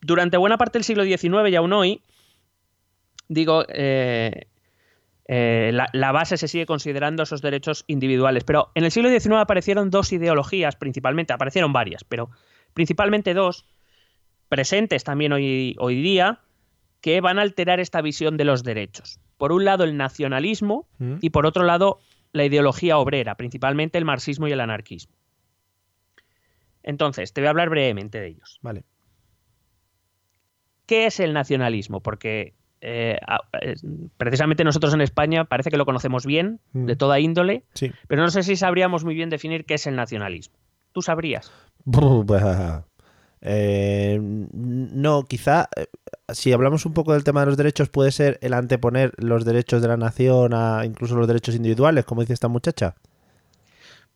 [0.00, 2.04] Durante buena parte del siglo XIX y aún hoy,
[3.26, 4.46] digo, eh,
[5.32, 8.42] eh, la, la base se sigue considerando esos derechos individuales.
[8.42, 12.30] Pero en el siglo XIX aparecieron dos ideologías, principalmente, aparecieron varias, pero
[12.74, 13.64] principalmente dos,
[14.48, 16.40] presentes también hoy, hoy día,
[17.00, 19.20] que van a alterar esta visión de los derechos.
[19.36, 21.18] Por un lado, el nacionalismo Mm.
[21.20, 22.00] y por otro lado,
[22.32, 25.14] la ideología obrera, principalmente el marxismo y el anarquismo.
[26.82, 28.58] Entonces, te voy a hablar brevemente de ellos.
[28.62, 28.84] Vale.
[30.86, 32.00] ¿Qué es el nacionalismo?
[32.00, 33.18] Porque eh,
[33.60, 33.74] eh,
[34.16, 36.86] precisamente nosotros en España parece que lo conocemos bien, Mm.
[36.86, 37.92] de toda índole, Sí.
[38.08, 40.56] pero no sé si sabríamos muy bien definir qué es el nacionalismo.
[40.92, 41.52] ¿Tú sabrías?
[43.42, 45.68] Eh, no, quizá
[46.28, 49.80] si hablamos un poco del tema de los derechos, puede ser el anteponer los derechos
[49.80, 52.94] de la nación a incluso los derechos individuales, como dice esta muchacha.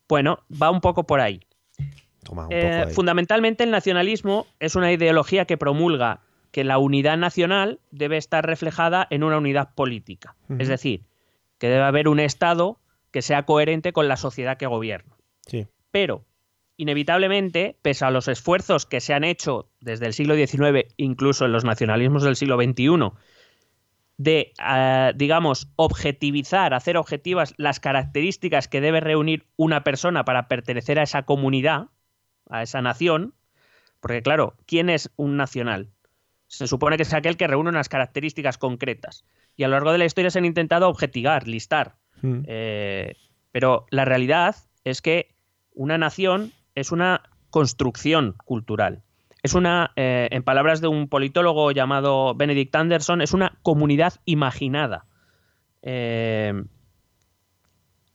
[0.07, 1.41] Bueno, va un poco por ahí.
[2.23, 2.93] Toma, un Eh, poco ahí.
[2.93, 6.21] fundamentalmente el nacionalismo es una ideología que promulga
[6.55, 10.37] que la unidad nacional debe estar reflejada en una unidad política.
[10.57, 11.03] Es decir,
[11.57, 12.79] que debe haber un Estado
[13.11, 15.17] que sea coherente con la sociedad que gobierna.
[15.45, 15.67] Sí.
[15.91, 16.23] Pero,
[16.77, 21.51] inevitablemente, pese a los esfuerzos que se han hecho desde el siglo XIX, incluso en
[21.51, 23.11] los nacionalismos del siglo XXI,
[24.15, 30.99] de, ah, digamos, objetivizar, hacer objetivas las características que debe reunir una persona para pertenecer
[30.99, 31.87] a esa comunidad,
[32.49, 33.33] a esa nación,
[33.99, 35.89] porque claro, ¿quién es un nacional?
[36.47, 39.25] Se supone que es aquel que reúne unas características concretas.
[39.55, 41.95] Y a lo largo de la historia se han intentado objetivar, listar.
[42.21, 42.41] Mm.
[42.47, 43.15] Eh,
[43.51, 45.35] pero la realidad es que
[45.73, 49.03] una nación es una construcción cultural.
[49.43, 55.05] Es una, eh, en palabras de un politólogo llamado Benedict Anderson, es una comunidad imaginada.
[55.83, 56.53] Eh,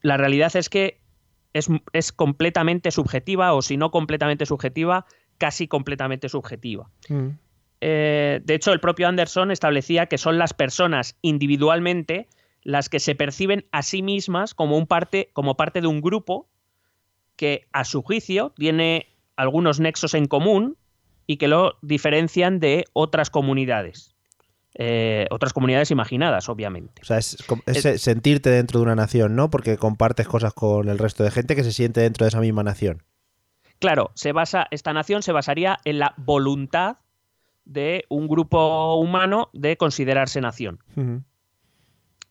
[0.02, 1.00] la realidad es que
[1.52, 5.06] es, es, completamente subjetiva, o si no completamente subjetiva,
[5.38, 6.90] casi completamente subjetiva.
[7.08, 7.28] Mm.
[7.80, 12.28] Eh, de hecho, el propio Anderson establecía que son las personas individualmente
[12.62, 16.48] las que se perciben a sí mismas como, un parte, como parte de un grupo
[17.36, 20.76] que, a su juicio, tiene algunos nexos en común
[21.26, 24.14] y que lo diferencian de otras comunidades.
[24.74, 27.02] Eh, otras comunidades imaginadas, obviamente.
[27.02, 27.36] O sea, es,
[27.96, 29.50] sentirte dentro de una nación, ¿no?
[29.50, 32.62] Porque compartes cosas con el resto de gente que se siente dentro de esa misma
[32.62, 33.02] nación.
[33.78, 36.98] Claro, se basa, esta nación se basaría en la voluntad
[37.70, 40.80] de un grupo humano de considerarse nación.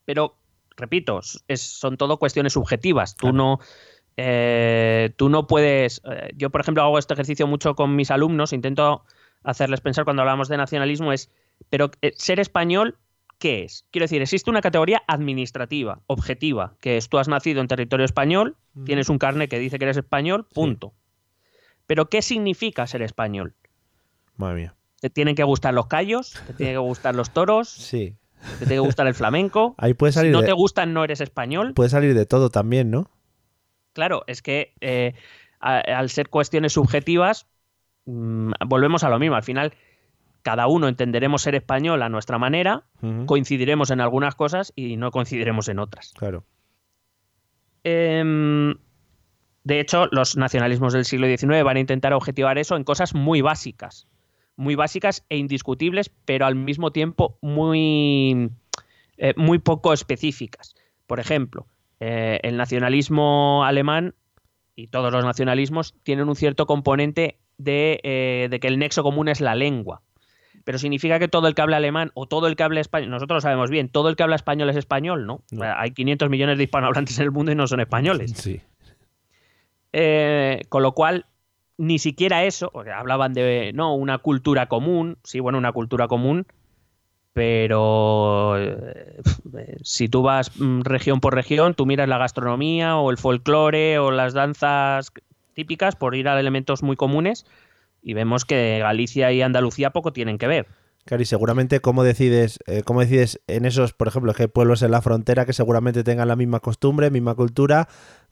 [0.04, 0.36] Pero,
[0.76, 3.16] repito, son todo cuestiones subjetivas.
[3.16, 3.60] Tú no.
[4.18, 6.02] Eh, tú no puedes.
[6.04, 9.06] Eh, yo, por ejemplo, hago este ejercicio mucho con mis alumnos, intento
[9.44, 11.32] hacerles pensar cuando hablamos de nacionalismo, es,
[11.70, 12.98] pero eh, ser español,
[13.38, 13.86] ¿qué es?
[13.92, 18.58] Quiero decir, existe una categoría administrativa, objetiva, que es tú has nacido en territorio español,
[18.84, 20.94] tienes un carnet que dice que eres español, punto.
[21.88, 23.56] Pero, ¿qué significa ser español?
[24.36, 24.76] Madre mía.
[25.00, 27.70] Te tienen que gustar los callos, te tienen que gustar los toros.
[27.90, 28.16] Sí.
[28.60, 29.76] Te tiene que gustar el flamenco.
[29.78, 31.74] Ahí puede salir si no te gustan, no eres español.
[31.74, 33.10] Puede salir de todo también, ¿no?
[33.92, 35.14] Claro, es que eh,
[35.60, 37.48] al ser cuestiones subjetivas,
[38.06, 39.36] mm, volvemos a lo mismo.
[39.36, 39.74] Al final,
[40.42, 42.84] cada uno entenderemos ser español a nuestra manera,
[43.26, 46.14] coincidiremos en algunas cosas y no coincidiremos en otras.
[46.18, 46.46] Claro.
[47.84, 48.76] Em,
[49.64, 53.42] de hecho, los nacionalismos del siglo XIX van a intentar objetivar eso en cosas muy
[53.42, 54.08] básicas
[54.60, 58.50] muy básicas e indiscutibles, pero al mismo tiempo muy,
[59.18, 60.76] eh, muy poco específicas.
[61.08, 61.66] Por ejemplo,
[62.02, 64.16] eh, el nacionalismo alemán
[64.76, 69.30] y todos los nacionalismos tienen un cierto componente de, eh, de, que el nexo común
[69.30, 70.02] es la lengua.
[70.66, 73.38] Pero significa que todo el que habla alemán o todo el que habla español, nosotros
[73.38, 75.42] lo sabemos bien, todo el que habla español es español, ¿no?
[75.78, 78.34] Hay 500 millones de hispanohablantes en el mundo y no son españoles.
[78.36, 78.62] Sí.
[80.68, 81.28] con lo cual,
[81.80, 86.46] ni siquiera eso, hablaban de, no, una cultura común, sí, bueno, una cultura común,
[87.32, 89.22] pero eh,
[89.82, 94.12] si tú vas mm, región por región, tú miras la gastronomía o el folclore o
[94.12, 95.14] las danzas
[95.54, 97.46] típicas, por ir a elementos muy comunes,
[98.02, 100.68] y vemos que Galicia y Andalucía poco tienen que ver.
[101.06, 104.84] Claro, y seguramente cómo decides, eh, cómo decides en esos, por ejemplo, que hay pueblos
[104.84, 107.88] en la frontera que seguramente tengan la misma costumbre, misma cultura,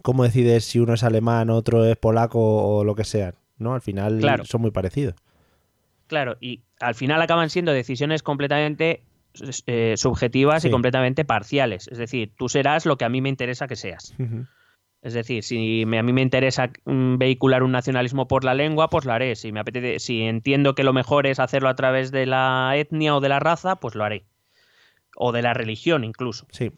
[0.08, 3.74] cómo decides si uno es alemán, otro es polaco o lo que sea, ¿no?
[3.74, 5.16] Al final son muy parecidos.
[6.08, 9.04] Claro, y al final acaban siendo decisiones completamente
[9.66, 11.90] eh, subjetivas y completamente parciales.
[11.90, 14.16] Es decir, tú serás lo que a mí me interesa que seas.
[15.02, 19.04] Es decir, si a mí me interesa mm, vehicular un nacionalismo por la lengua, pues
[19.04, 19.36] lo haré.
[19.36, 23.14] Si me apetece, si entiendo que lo mejor es hacerlo a través de la etnia
[23.14, 24.24] o de la raza, pues lo haré.
[25.18, 26.48] O de la religión incluso.
[26.52, 26.72] Sí.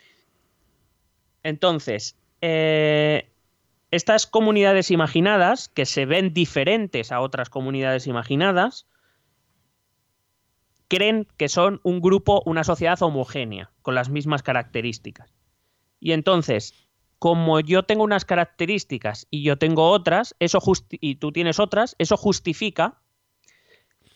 [1.43, 3.29] Entonces, eh,
[3.91, 8.87] estas comunidades imaginadas, que se ven diferentes a otras comunidades imaginadas,
[10.87, 15.33] creen que son un grupo, una sociedad homogénea, con las mismas características.
[15.99, 16.73] Y entonces,
[17.19, 20.59] como yo tengo unas características y yo tengo otras, eso
[20.91, 23.01] y tú tienes otras, eso justifica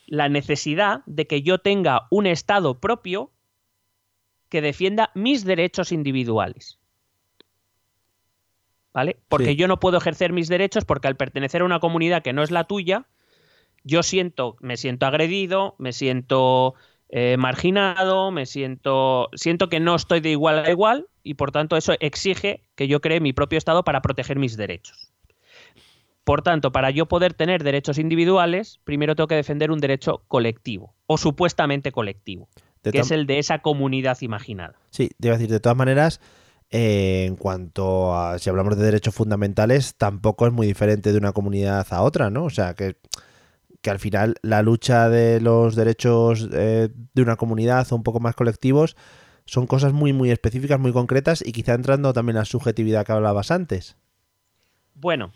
[0.08, 3.32] la necesidad de que yo tenga un Estado propio
[4.50, 6.80] que defienda mis derechos individuales.
[8.94, 9.18] ¿Vale?
[9.28, 12.44] Porque yo no puedo ejercer mis derechos porque al pertenecer a una comunidad que no
[12.44, 13.08] es la tuya,
[13.84, 16.76] yo siento, me siento agredido, me siento
[17.10, 21.76] eh, marginado, me siento, siento que no estoy de igual a igual y por tanto
[21.78, 25.12] eso exige que yo cree mi propio Estado para proteger mis derechos.
[26.24, 30.96] Por tanto, para yo poder tener derechos individuales, primero tengo que defender un derecho colectivo
[31.06, 32.48] o supuestamente colectivo,
[32.82, 34.76] que es el de esa comunidad imaginada.
[34.90, 36.22] Sí, debo decir, de todas maneras,
[36.74, 41.32] eh, en cuanto a si hablamos de derechos fundamentales, tampoco es muy diferente de una
[41.32, 42.44] comunidad a otra, ¿no?
[42.44, 42.98] O sea, que
[43.84, 48.22] que al final la lucha de los derechos eh, de una comunidad o un poco
[48.22, 48.96] más colectivos
[49.46, 53.12] son cosas muy, muy específicas, muy concretas y quizá entrando también a la subjetividad que
[53.12, 53.98] hablabas antes.
[54.96, 55.34] Bueno,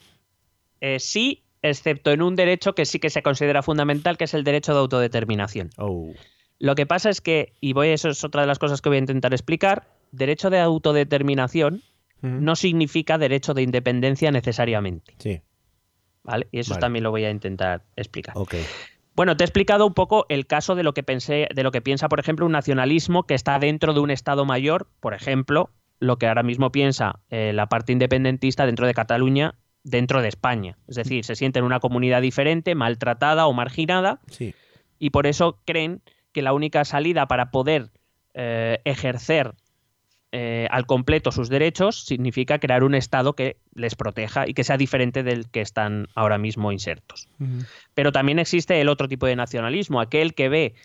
[0.80, 4.45] eh, sí, excepto en un derecho que sí que se considera fundamental, que es el
[4.45, 5.69] derecho de autodeterminación.
[5.78, 6.13] Oh.
[6.58, 8.95] Lo que pasa es que, y voy, eso es otra de las cosas que voy
[8.95, 11.82] a intentar explicar, derecho de autodeterminación
[12.22, 15.13] no significa derecho de independencia necesariamente.
[15.20, 15.41] Sí.
[16.52, 18.36] Y eso también lo voy a intentar explicar.
[18.38, 18.63] Okay.
[19.15, 21.82] Bueno, te he explicado un poco el caso de lo que pensé, de lo que
[21.82, 26.17] piensa, por ejemplo, un nacionalismo que está dentro de un Estado mayor, por ejemplo, lo
[26.17, 30.78] que ahora mismo piensa eh, la parte independentista dentro de Cataluña dentro de España.
[30.88, 34.54] Es decir, se sienten una comunidad diferente, maltratada o marginada, Sí.
[35.00, 36.02] y por eso creen
[36.34, 37.89] que la única salida para poder
[38.34, 39.54] eh, ejercer
[40.32, 44.78] eh, al completo sus derechos significa crear un Estado que les proteja y que sea
[44.78, 47.30] diferente del que están ahora mismo insertos.
[47.94, 50.76] Pero también existe el otro tipo de nacionalismo, aquel que ve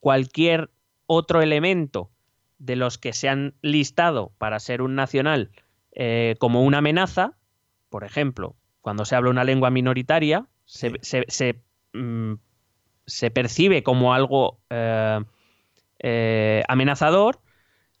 [0.00, 0.70] cualquier
[1.06, 2.10] otro elemento
[2.58, 5.50] de los que se han listado para ser un nacional
[5.94, 7.32] eh, como una amenaza,
[7.90, 10.96] por ejemplo, cuando se habla una lengua minoritaria, se, Sí.
[11.02, 11.60] se- se,
[11.92, 12.34] mm,
[13.06, 14.58] se percibe como algo
[15.98, 17.40] eh, amenazador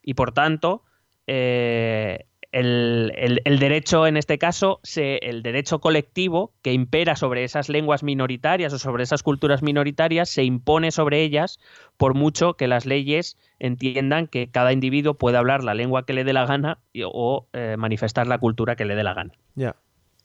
[0.02, 0.82] y por tanto
[1.26, 3.12] eh, el,
[3.44, 8.72] el- derecho en este caso, se- el derecho colectivo que impera sobre esas lenguas minoritarias
[8.74, 11.58] o sobre esas culturas minoritarias se impone sobre ellas
[11.96, 16.24] por mucho que las leyes entiendan que cada individuo puede hablar la lengua que le
[16.24, 19.32] dé la gana o eh, manifestar la cultura que le dé la gana.
[19.54, 19.76] Ya.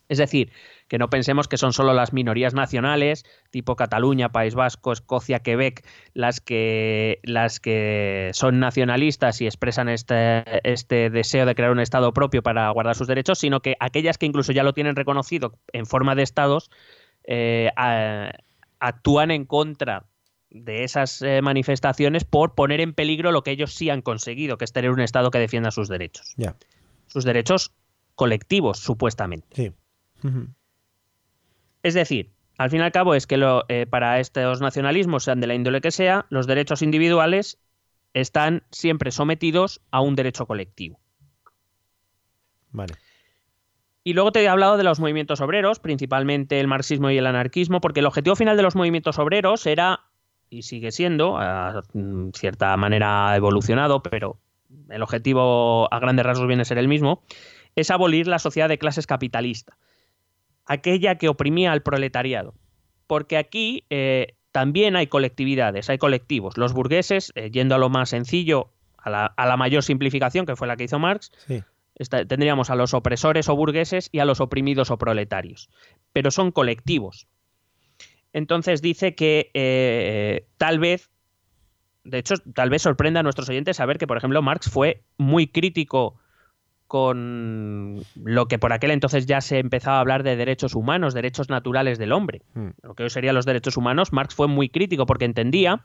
[0.09, 0.51] Es decir,
[0.87, 5.85] que no pensemos que son solo las minorías nacionales, tipo Cataluña, País Vasco, Escocia, Quebec,
[6.13, 12.13] las que, las que son nacionalistas y expresan este, este deseo de crear un Estado
[12.13, 15.85] propio para guardar sus derechos, sino que aquellas que incluso ya lo tienen reconocido en
[15.85, 16.71] forma de Estados,
[17.25, 18.31] eh, a-
[18.79, 20.05] actúan en contra
[20.49, 24.63] de esas eh, manifestaciones por poner en peligro lo que ellos sí han conseguido, que
[24.63, 26.33] es tener un Estado que defienda sus derechos.
[27.07, 27.73] Sus derechos
[28.15, 29.47] colectivos, supuestamente.
[29.51, 29.71] Sí.
[31.83, 35.39] Es decir, al fin y al cabo es que lo, eh, para estos nacionalismos, sean
[35.39, 37.59] de la índole que sea, los derechos individuales
[38.13, 40.99] están siempre sometidos a un derecho colectivo.
[42.71, 42.95] Vale.
[44.03, 47.81] Y luego te he hablado de los movimientos obreros, principalmente el marxismo y el anarquismo,
[47.81, 49.99] porque el objetivo final de los movimientos obreros era,
[50.49, 54.39] y sigue siendo, a mm, cierta manera evolucionado, pero
[54.89, 57.21] el objetivo a grandes rasgos viene a ser el mismo,
[57.75, 59.77] es abolir la sociedad de clases capitalista,
[60.67, 62.53] aquella que oprimía al proletariado.
[63.07, 66.57] Porque aquí eh, también hay colectividades, hay colectivos.
[66.57, 70.55] Los burgueses, eh, yendo a lo más sencillo, a la, a la mayor simplificación, que
[70.55, 71.63] fue la que hizo Marx, Sí.
[72.27, 75.69] Tendríamos a los opresores o burgueses y a los oprimidos o proletarios.
[76.13, 77.27] Pero son colectivos.
[78.33, 81.09] Entonces dice que eh, tal vez,
[82.03, 85.47] de hecho, tal vez sorprenda a nuestros oyentes saber que, por ejemplo, Marx fue muy
[85.47, 86.19] crítico
[86.87, 91.49] con lo que por aquel entonces ya se empezaba a hablar de derechos humanos, derechos
[91.49, 92.67] naturales del hombre, Mm.
[92.83, 94.13] lo que hoy serían los derechos humanos.
[94.13, 95.83] Marx fue muy crítico porque entendía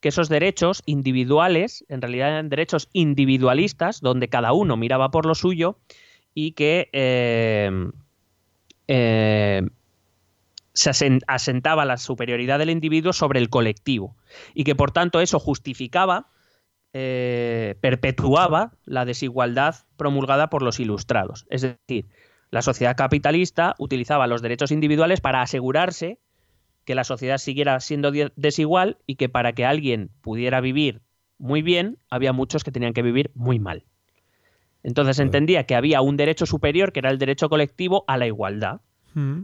[0.00, 5.34] que esos derechos individuales, en realidad eran derechos individualistas, donde cada uno miraba por lo
[5.34, 5.76] suyo
[6.34, 7.70] y que eh,
[8.88, 9.62] eh,
[10.72, 14.14] se asen- asentaba la superioridad del individuo sobre el colectivo
[14.54, 16.28] y que por tanto eso justificaba,
[16.94, 21.46] eh, perpetuaba la desigualdad promulgada por los ilustrados.
[21.50, 22.06] Es decir,
[22.50, 26.18] la sociedad capitalista utilizaba los derechos individuales para asegurarse
[26.86, 31.02] que la sociedad siguiera siendo desigual y que para que alguien pudiera vivir
[31.36, 33.84] muy bien, había muchos que tenían que vivir muy mal.
[34.82, 38.80] Entonces entendía que había un derecho superior, que era el derecho colectivo a la igualdad
[39.14, 39.42] Mm.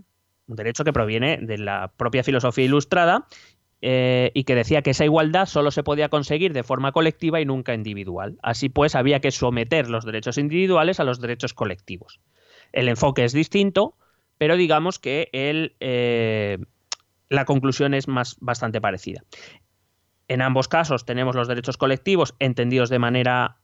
[0.49, 3.27] un derecho que proviene de la propia filosofía ilustrada
[3.83, 7.47] eh, y que decía que esa igualdad solo se podía conseguir de forma colectiva y
[7.47, 8.39] nunca individual.
[8.43, 12.21] Así pues, había que someter los derechos individuales a los derechos colectivos.
[12.73, 13.97] El enfoque es distinto,
[14.37, 16.59] pero digamos que el, eh,
[17.31, 19.25] la conclusión es más, bastante parecida.
[20.29, 23.57] En ambos casos tenemos los derechos colectivos entendidos de manera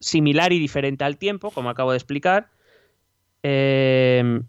[0.00, 2.50] similar y diferente al tiempo, como acabo de explicar.
[3.42, 4.42] Eh,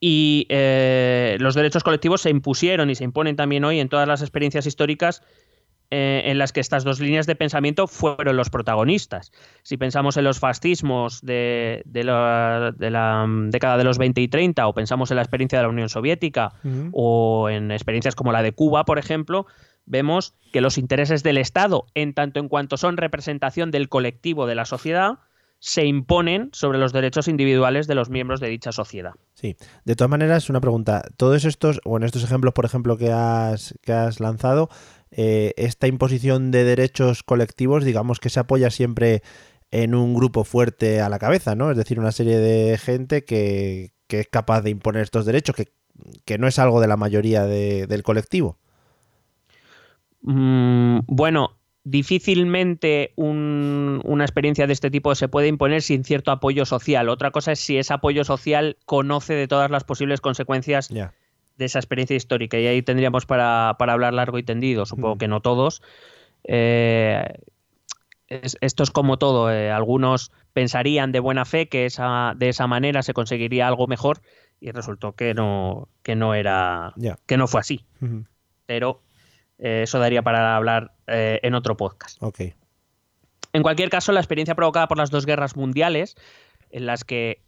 [0.00, 4.22] y eh, los derechos colectivos se impusieron y se imponen también hoy en todas las
[4.22, 5.22] experiencias históricas
[5.90, 9.32] eh, en las que estas dos líneas de pensamiento fueron los protagonistas.
[9.62, 14.20] Si pensamos en los fascismos de, de la, de la, mm, década de los 20
[14.20, 16.52] y 30 o pensamos en la experiencia de la Unión Soviética
[16.92, 19.46] o en experiencias como la de Cuba, por ejemplo,
[19.86, 24.54] vemos que los intereses del Estado, en tanto en cuanto son representación del colectivo de
[24.54, 25.20] la sociedad,
[25.60, 29.12] se imponen sobre los derechos individuales de los miembros de dicha sociedad.
[29.34, 31.02] Sí, de todas maneras, una pregunta.
[31.16, 34.68] Todos estos, o en estos ejemplos, por ejemplo, que has, que has lanzado,
[35.10, 39.22] eh, esta imposición de derechos colectivos, digamos que se apoya siempre
[39.70, 41.70] en un grupo fuerte a la cabeza, ¿no?
[41.70, 45.72] Es decir, una serie de gente que, que es capaz de imponer estos derechos, que,
[46.24, 48.58] que no es algo de la mayoría de- del colectivo.
[50.22, 51.57] Mm, bueno,
[51.90, 57.08] difícilmente un- una experiencia de este tipo se puede imponer sin cierto apoyo social.
[57.08, 60.90] Otra cosa es si ese apoyo social conoce de todas las posibles consecuencias
[61.56, 62.58] de esa experiencia histórica.
[62.58, 64.86] Y ahí tendríamos para, para hablar largo y tendido.
[64.86, 65.18] Supongo Mm.
[65.18, 65.82] que no todos.
[66.44, 67.24] Eh,
[68.28, 69.50] es- esto es como todo.
[69.50, 74.20] eh, algunos pensarían de buena fe que esa, de esa manera se conseguiría algo mejor
[74.60, 76.92] y resultó que no, que no era,
[77.26, 77.84] que no fue así.
[78.66, 79.00] Pero
[79.58, 82.22] eh, eso daría para hablar eh, en otro podcast.
[82.22, 82.40] Ok.
[83.52, 86.16] En cualquier caso, la experiencia provocada por las dos guerras mundiales,
[86.70, 87.42] en las que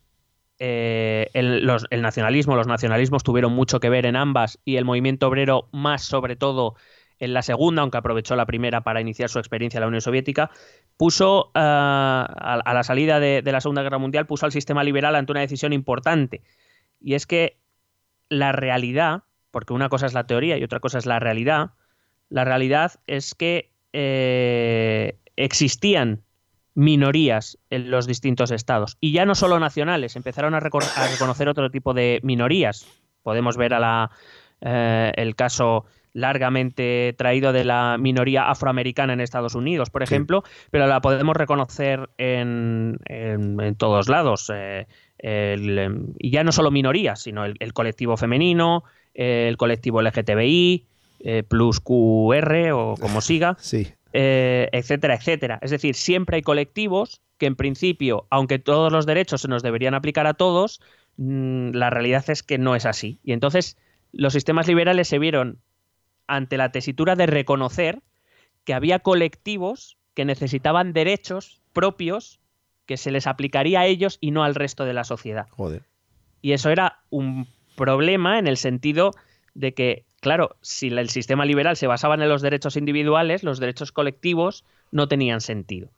[0.58, 4.84] eh, el, los- el nacionalismo, los nacionalismos tuvieron mucho que ver en ambas y el
[4.84, 6.74] movimiento obrero más sobre todo
[7.18, 10.50] en la segunda, aunque aprovechó la primera para iniciar su experiencia en la Unión Soviética,
[10.96, 12.26] puso a,
[12.64, 15.42] a la salida de, de la Segunda Guerra Mundial, puso al sistema liberal ante una
[15.42, 16.40] decisión importante.
[16.98, 17.58] Y es que
[18.30, 21.72] la realidad, porque una cosa es la teoría y otra cosa es la realidad,
[22.30, 26.22] la realidad es que eh, existían
[26.74, 28.96] minorías en los distintos estados.
[29.00, 32.86] Y ya no solo nacionales, empezaron a, recor- a reconocer otro tipo de minorías.
[33.22, 34.10] Podemos ver a la,
[34.60, 40.12] eh, el caso largamente traído de la minoría afroamericana en Estados Unidos, por Sí.
[40.14, 44.50] ejemplo, pero la podemos reconocer en, en- en todos lados.
[44.54, 44.86] eh,
[45.18, 50.86] el, em, y ya no solo minorías, sino el, el colectivo femenino, el colectivo LGTBI,
[51.20, 53.86] eh, plus QR o como siga, Sí.
[54.12, 55.58] eh, etcétera, etcétera.
[55.62, 59.94] Es decir, siempre hay colectivos que en principio, aunque todos los derechos se nos deberían
[59.94, 60.80] aplicar a todos,
[61.16, 63.18] mm, la realidad es que no es así.
[63.22, 63.76] Y entonces
[64.12, 65.58] los sistemas liberales se vieron
[66.26, 68.02] ante la tesitura de reconocer
[68.64, 72.40] que había colectivos que necesitaban derechos propios
[72.86, 75.46] que se les aplicaría a ellos y no al resto de la sociedad.
[75.50, 75.82] Joder.
[76.42, 77.46] Y eso era un
[77.76, 79.12] problema en el sentido
[79.54, 83.92] de que, claro, si el sistema liberal se basaba en los derechos individuales, los derechos
[83.92, 85.90] colectivos no tenían sentido.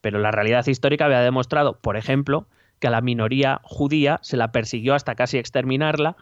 [0.00, 2.46] Pero la realidad histórica había demostrado, por ejemplo,
[2.78, 6.16] que a la minoría judía se la persiguió hasta casi exterminarla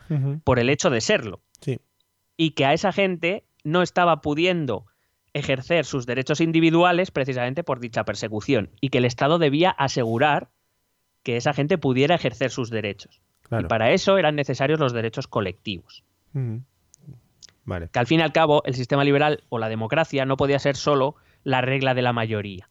[0.45, 1.41] por el hecho de serlo.
[1.61, 1.81] Sí.
[2.37, 4.87] Y que a esa gente no estaba pudiendo
[5.33, 8.71] ejercer sus derechos individuales precisamente por dicha persecución.
[8.81, 10.49] Y que el Estado debía asegurar
[11.23, 13.23] que esa gente pudiera ejercer sus derechos.
[13.43, 13.65] Claro.
[13.65, 16.05] Y para eso eran necesarios los derechos colectivos.
[17.67, 20.77] Que al fin y al cabo el sistema liberal o la democracia no podía ser
[20.77, 22.69] solo la regla de la mayoría.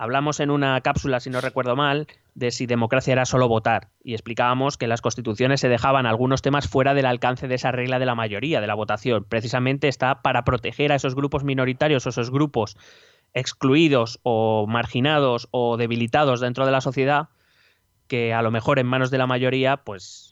[0.00, 4.14] Hablamos en una cápsula, si no recuerdo mal, de si democracia era solo votar y
[4.14, 8.06] explicábamos que las constituciones se dejaban algunos temas fuera del alcance de esa regla de
[8.06, 9.24] la mayoría, de la votación.
[9.28, 12.76] Precisamente está para proteger a esos grupos minoritarios o esos grupos
[13.34, 17.28] excluidos o marginados o debilitados dentro de la sociedad
[18.06, 20.27] que a lo mejor en manos de la mayoría, pues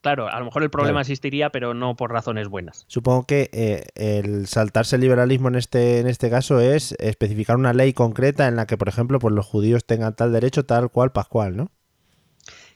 [0.00, 1.00] claro, a lo mejor el problema Claro.
[1.02, 2.84] existiría, pero no por razones buenas.
[2.88, 7.72] Supongo que eh, el saltarse el liberalismo en este, en este caso es especificar una
[7.72, 11.12] ley concreta en la que, por ejemplo, pues los judíos tengan tal derecho, tal cual,
[11.12, 11.70] pascual, ¿no?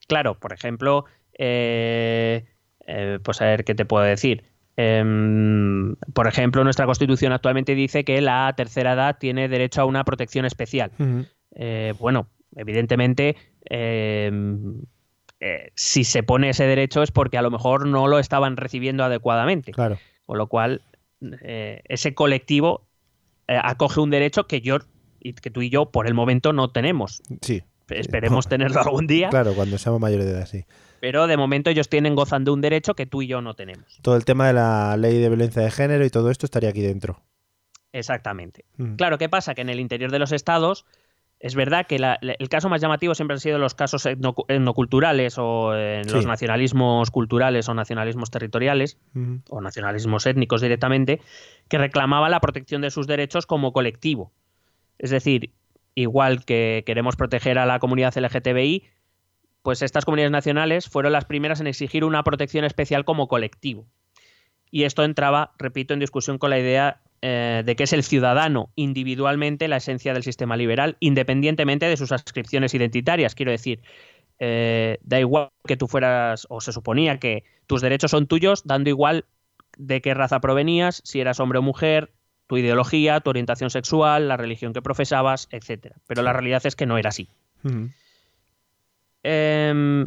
[0.06, 1.06] Claro, por ejemplo,
[1.38, 2.44] eh,
[2.86, 4.44] eh, pues a ver qué te puedo decir.
[4.76, 10.04] Em, por ejemplo, nuestra constitución actualmente dice que la tercera edad tiene derecho a una
[10.04, 10.90] protección especial.
[11.54, 14.82] Eh, bueno, evidentemente, em,
[15.46, 19.04] eh, si se pone ese derecho es porque a lo mejor no lo estaban recibiendo
[19.04, 19.72] adecuadamente.
[19.72, 19.98] Claro.
[20.24, 20.80] Con lo cual,
[21.42, 22.86] eh, ese colectivo
[23.46, 24.78] eh, acoge un derecho que yo
[25.20, 27.22] y que tú y yo por el momento no tenemos.
[27.42, 27.62] Sí.
[27.90, 30.64] Esperemos tenerlo algún día, Claro, cuando seamos mayores de edad, sí.
[31.00, 33.98] pero de momento ellos tienen gozan de un derecho que tú y yo no tenemos.
[34.00, 36.80] Todo el tema de la ley de violencia de género y todo esto estaría aquí
[36.80, 37.20] dentro.
[37.92, 38.64] Exactamente.
[38.78, 38.94] Mm.
[38.94, 39.54] Claro, ¿qué pasa?
[39.54, 40.86] Que en el interior de los estados
[41.46, 45.36] es verdad que la- el caso más llamativo siempre han sido los casos etno- etnoculturales
[45.36, 46.26] o en los Sí.
[46.26, 48.98] nacionalismos culturales o nacionalismos territoriales
[49.50, 51.20] o nacionalismos étnicos directamente,
[51.68, 54.32] que reclamaba la protección de sus derechos como colectivo.
[54.98, 55.52] Es decir,
[55.94, 58.84] igual que queremos proteger a la comunidad LGTBI,
[59.62, 63.86] pues estas comunidades nacionales fueron las primeras en exigir una protección especial como colectivo.
[64.70, 68.68] Y esto entraba, repito, en discusión con la idea eh, de que es el ciudadano
[68.76, 73.34] individualmente la esencia del sistema liberal, independientemente de sus adscripciones identitarias.
[73.34, 73.80] Quiero decir,
[74.40, 78.90] eh, da igual que tú fueras, o se suponía que tus derechos son tuyos, dando
[78.90, 79.24] igual
[79.78, 82.12] de qué raza provenías, si eras hombre o mujer,
[82.46, 85.96] tu ideología, tu orientación sexual, la religión que profesabas, etcétera.
[86.06, 87.30] Pero la realidad es que no era así.
[89.22, 90.04] Em,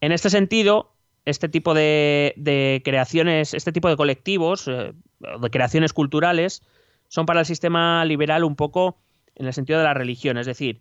[0.00, 0.90] en este sentido,
[1.26, 4.92] este tipo de, creaciones, este tipo de colectivos, eh,
[5.40, 6.62] de creaciones culturales,
[7.08, 8.98] son para el sistema liberal un poco
[9.34, 10.80] en el sentido de la religión, es decir,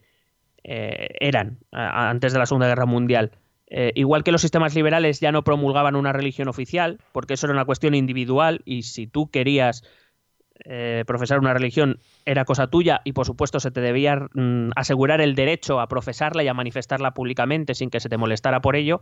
[0.63, 3.31] eh, eran antes de la Segunda Guerra Mundial.
[3.67, 7.53] eh, igual que los sistemas liberales ya no promulgaban una religión oficial, porque eso era
[7.53, 9.83] una cuestión individual y si tú querías
[10.63, 15.19] eh, profesar una religión era cosa tuya y por supuesto se te debía mm, asegurar
[15.19, 19.01] el derecho a profesarla y a manifestarla públicamente sin que se te molestara por ello,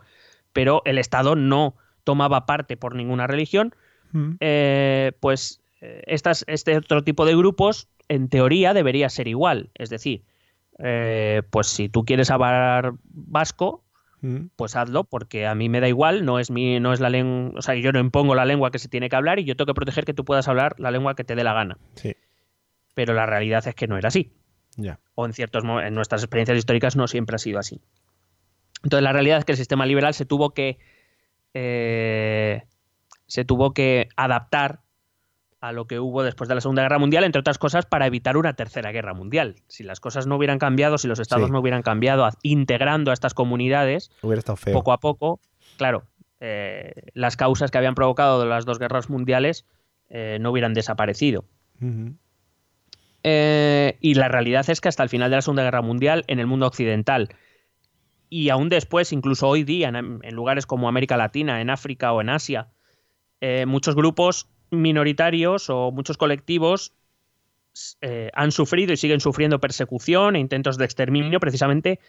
[0.53, 3.75] pero el Estado no tomaba parte por ninguna religión,
[4.13, 4.37] Ujú.
[4.39, 9.89] eh, pues eh, estas, este otro tipo de grupos en teoría debería ser igual, es
[9.89, 10.23] decir,
[10.79, 13.83] eh, pues si tú quieres hablar vasco,
[14.23, 17.09] Mm, pues hazlo, porque a mí me da igual, no es mi, no es la
[17.09, 19.57] lengua, o sea, yo no impongo la lengua que se tiene que hablar y yo
[19.57, 21.77] tengo que proteger que tú puedas hablar la lengua que te dé la gana.
[21.95, 22.15] Sí,
[22.95, 24.31] Pero la realidad es que no era así.
[25.15, 27.81] O en ciertos en nuestras experiencias históricas no siempre ha sido así.
[28.84, 30.77] Entonces la realidad es que el sistema liberal se tuvo que
[31.53, 32.63] eh,
[33.27, 34.81] se tuvo que adaptar
[35.61, 38.36] a lo que hubo después de la Segunda Guerra Mundial, entre otras cosas, para evitar
[38.36, 39.55] una tercera guerra mundial.
[39.67, 41.51] Si las cosas no hubieran cambiado, si los estados Sí.
[41.53, 44.73] no hubieran cambiado, integrando a estas comunidades, Hubiera estado feo.
[44.73, 45.39] poco a poco,
[45.77, 46.03] claro,
[46.41, 49.65] eh, las causas que habían provocado las dos guerras mundiales
[50.09, 51.45] eh, no hubieran desaparecido.
[53.23, 56.39] Eh, y la realidad es que hasta el final de la Segunda Guerra Mundial, en
[56.39, 57.29] el mundo occidental,
[58.34, 62.19] y aún después, incluso hoy día, en, en lugares como América Latina, en África o
[62.19, 62.69] en Asia,
[63.41, 66.93] eh, muchos grupos minoritarios o muchos colectivos
[68.01, 71.99] eh, han sufrido y siguen sufriendo persecución e intentos de exterminio precisamente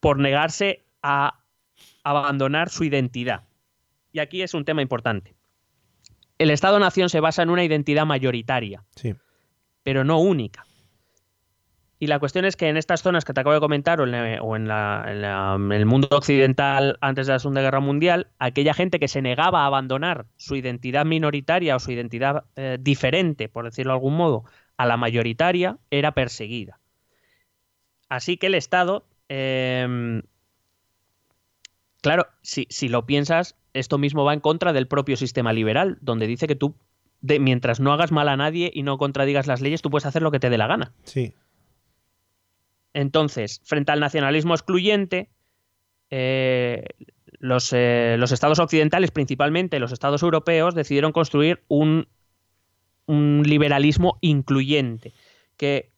[0.00, 1.40] por negarse a
[2.02, 3.42] abandonar su identidad.
[4.10, 5.34] Y aquí es un tema importante.
[6.38, 9.14] El Estado-Nación se basa en una identidad mayoritaria Sí.
[9.82, 10.64] pero no única.
[12.00, 14.68] Y la cuestión es que en estas zonas que te acabo de comentar, o en,
[14.68, 19.62] la- el mundo occidental antes de la Segunda Guerra Mundial, aquella gente que se negaba
[19.64, 24.44] a abandonar su identidad minoritaria o su identidad eh, diferente, por decirlo de algún modo,
[24.76, 26.78] a la mayoritaria, era perseguida.
[28.08, 30.22] Así que el Estado, eh,
[32.00, 36.26] claro, si, si lo piensas, esto mismo va en contra del propio sistema liberal, donde
[36.26, 36.74] dice que tú
[37.20, 40.22] de, mientras no hagas mal a nadie y no contradigas las leyes, tú puedes hacer
[40.22, 40.92] lo que te dé la gana.
[41.02, 41.34] Sí.
[42.94, 45.28] Entonces, frente al nacionalismo excluyente,
[46.10, 46.84] eh,
[47.38, 52.08] los, eh, los estados occidentales, principalmente los estados europeos, decidieron construir un,
[53.06, 55.14] liberalismo incluyente,
[55.56, 55.90] que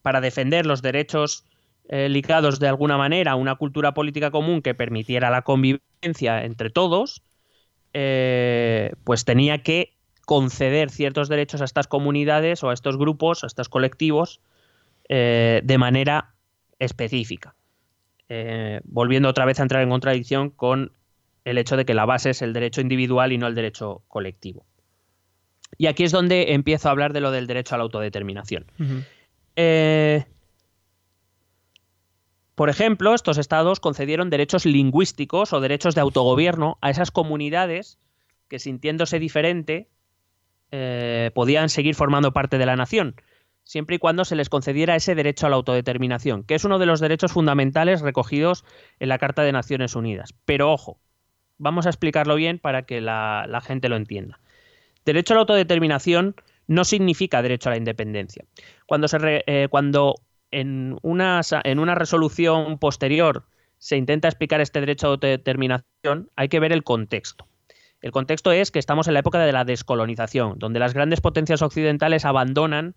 [0.00, 1.44] para defender los derechos
[1.88, 6.70] eh, ligados de alguna manera a una cultura política común que permitiera la convivencia entre
[6.70, 7.22] todos,
[7.92, 13.68] pues tenía que conceder ciertos derechos a estas comunidades o a estos grupos, a estos
[13.68, 14.40] colectivos,
[15.08, 16.34] eh, de manera
[16.78, 17.54] específica.
[18.28, 20.92] Eh, volviendo otra vez a entrar en contradicción con
[21.44, 24.66] el hecho de que la base es el derecho individual y no el derecho colectivo.
[25.78, 28.66] Y aquí es donde empiezo a hablar de lo del derecho a la autodeterminación.
[29.54, 30.24] Eh,
[32.56, 37.98] por ejemplo, estos estados concedieron derechos lingüísticos o derechos de autogobierno a esas comunidades
[38.48, 39.88] que sintiéndose diferente
[40.72, 43.14] eh, podían seguir formando parte de la nación,
[43.66, 46.86] siempre y cuando se les concediera ese derecho a la autodeterminación, que es uno de
[46.86, 48.64] los derechos fundamentales recogidos
[49.00, 50.32] en la Carta de Naciones Unidas.
[50.44, 51.00] Pero ojo,
[51.58, 54.38] vamos a explicarlo bien para que la, gente lo entienda.
[55.04, 56.36] Derecho a la autodeterminación
[56.68, 58.44] no significa derecho a la independencia.
[58.86, 60.14] Cuando, se re- eh, cuando
[60.52, 63.46] en, una, en una resolución posterior
[63.78, 67.48] se intenta explicar este derecho a autodeterminación, hay que ver el contexto.
[68.00, 71.62] El contexto es que estamos en la época de la descolonización, donde las grandes potencias
[71.62, 72.94] occidentales abandonan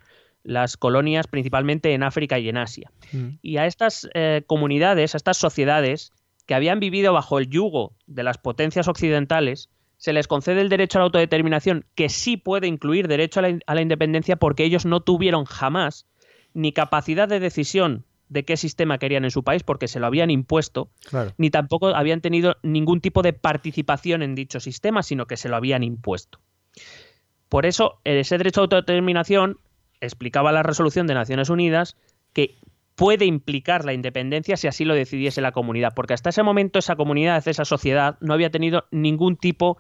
[0.49, 2.91] las colonias principalmente en África y en Asia.
[3.41, 6.11] Y a estas eh, comunidades, a estas sociedades
[6.47, 10.97] que habían vivido bajo el yugo de las potencias occidentales, se les concede el derecho
[10.97, 14.63] a la autodeterminación, que sí puede incluir derecho a la, in- a la independencia porque
[14.63, 16.07] ellos no tuvieron jamás
[16.53, 20.31] ni capacidad de decisión de qué sistema querían en su país porque se lo habían
[20.31, 21.33] impuesto, Claro.
[21.37, 25.55] ni tampoco habían tenido ningún tipo de participación en dicho sistema, sino que se lo
[25.57, 26.39] habían impuesto.
[27.49, 29.57] Por eso, ese derecho a autodeterminación
[30.01, 31.95] explicaba la resolución de Naciones Unidas
[32.33, 32.57] que
[32.95, 36.95] puede implicar la independencia si así lo decidiese la comunidad, porque hasta ese momento esa
[36.95, 39.77] comunidad, esa sociedad, no había tenido ningún tipo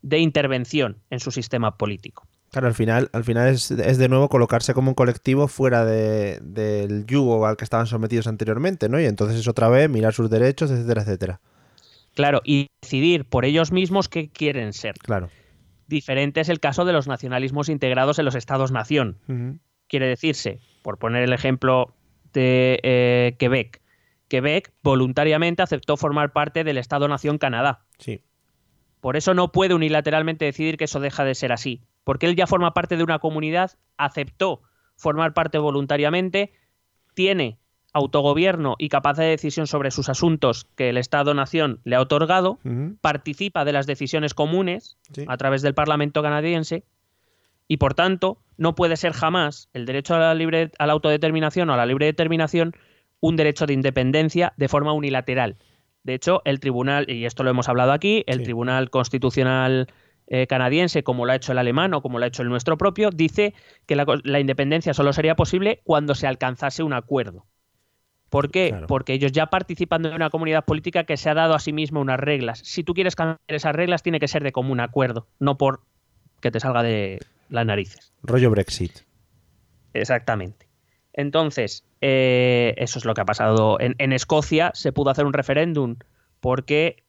[0.00, 2.26] de intervención en su sistema político.
[2.50, 6.38] Claro, al final, al final es, es de nuevo colocarse como un colectivo fuera de-
[6.42, 9.00] del yugo al que estaban sometidos anteriormente, ¿no?
[9.00, 11.40] Y entonces es otra vez mirar sus derechos, etcétera, etcétera.
[12.14, 14.94] Claro, y decidir por ellos mismos qué quieren ser.
[14.98, 15.30] Claro.
[15.92, 19.60] Diferente es el caso de los nacionalismos integrados en los estados-nación.
[19.88, 21.94] Quiere decirse, por poner el ejemplo
[22.32, 23.82] de eh, Quebec,
[24.28, 27.84] Quebec voluntariamente aceptó formar parte del Estado-Nación Canadá.
[27.98, 28.24] Sí.
[29.02, 32.46] Por eso no puede unilateralmente decidir que eso deja de ser así, porque él ya
[32.46, 34.62] forma parte de una comunidad, aceptó
[34.96, 36.54] formar parte voluntariamente,
[37.12, 37.58] tiene
[37.92, 42.58] autogobierno y capacidad de decisión sobre sus asuntos que el Estado-Nación le ha otorgado,
[43.00, 45.24] participa de las decisiones comunes Sí.
[45.28, 46.84] a través del Parlamento canadiense
[47.68, 51.68] y por tanto no puede ser jamás el derecho a la, libre, a la autodeterminación
[51.70, 52.72] o a la libre determinación
[53.20, 55.56] un derecho de independencia de forma unilateral.
[56.02, 58.44] De hecho, el tribunal, y esto lo hemos hablado aquí, el Sí.
[58.44, 59.86] Tribunal Constitucional
[60.28, 62.78] eh, canadiense, como lo ha hecho el alemán o como lo ha hecho el nuestro
[62.78, 63.54] propio, dice
[63.86, 67.44] que la independencia solo sería posible cuando se alcanzase un acuerdo.
[68.32, 68.70] ¿Por qué?
[68.70, 68.86] Claro.
[68.86, 72.00] Porque ellos ya participan de una comunidad política que se ha dado a sí misma
[72.00, 72.60] unas reglas.
[72.64, 75.82] Si tú quieres cambiar esas reglas, tiene que ser de común acuerdo, no por
[76.40, 77.20] que te salga de
[77.50, 78.14] las narices.
[78.22, 79.00] Rollo Brexit.
[79.92, 80.66] Exactamente.
[81.12, 83.78] Entonces, eh, eso es lo que ha pasado.
[83.78, 85.96] En, en Escocia se pudo hacer un referéndum
[86.40, 87.04] porque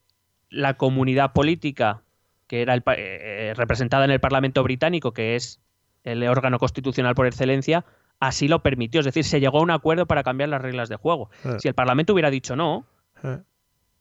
[0.50, 2.04] la comunidad política
[2.48, 5.62] que era el eh, representada en el Parlamento británico, que es
[6.04, 7.86] el órgano constitucional por excelencia,
[8.28, 9.00] así lo permitió.
[9.00, 11.30] Es decir, se llegó a un acuerdo para cambiar las reglas de juego.
[11.44, 11.58] Eh.
[11.60, 12.86] Si el Parlamento hubiera dicho no,
[13.24, 13.40] Eh,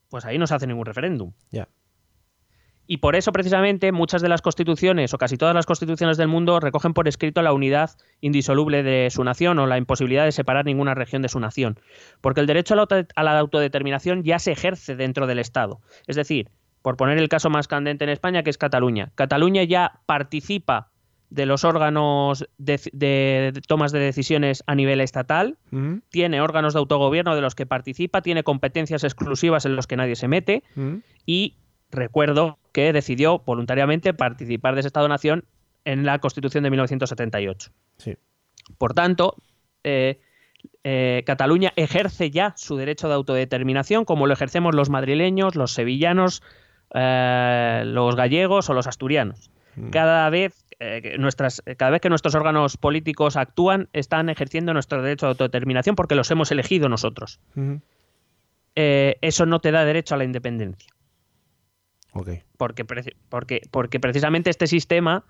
[0.09, 1.31] pues ahí no se hace ningún referéndum.
[1.51, 1.67] Ya.
[2.85, 6.59] Y por eso, precisamente, muchas de las constituciones, o casi todas las constituciones del mundo,
[6.59, 10.93] recogen por escrito la unidad indisoluble de su nación o la imposibilidad de separar ninguna
[10.93, 11.79] región de su nación.
[12.19, 15.79] Porque el derecho a la autodeterminación ya se ejerce dentro del Estado.
[16.07, 16.51] Es decir,
[16.81, 19.11] por poner el caso más candente en España, que es Cataluña.
[19.15, 20.91] Cataluña ya participa
[21.33, 26.73] de los órganos de, de- de tomas de decisiones a nivel estatal, mm, tiene órganos
[26.73, 30.63] de autogobierno de los que participa, tiene competencias exclusivas en los que nadie se mete
[30.75, 30.97] mm.
[31.25, 31.55] y
[31.89, 35.45] recuerdo que decidió voluntariamente participar de ese Estado-Nación
[35.85, 37.71] en la Constitución de 1978.
[37.97, 38.15] Sí.
[38.77, 39.35] Por tanto,
[39.83, 40.19] eh,
[40.83, 46.41] eh, Cataluña ejerce ya su derecho de autodeterminación como lo ejercemos los madrileños, los sevillanos,
[46.93, 49.49] eh, los gallegos o los asturianos.
[49.91, 55.27] Cada vez, eh, nuestras, cada vez que nuestros órganos políticos actúan, están ejerciendo nuestro derecho
[55.27, 57.39] de autodeterminación porque los hemos elegido nosotros.
[58.75, 60.93] Eh, eso no te da derecho a la independencia
[62.57, 62.85] porque,
[63.29, 65.25] porque, porque precisamente este sistema,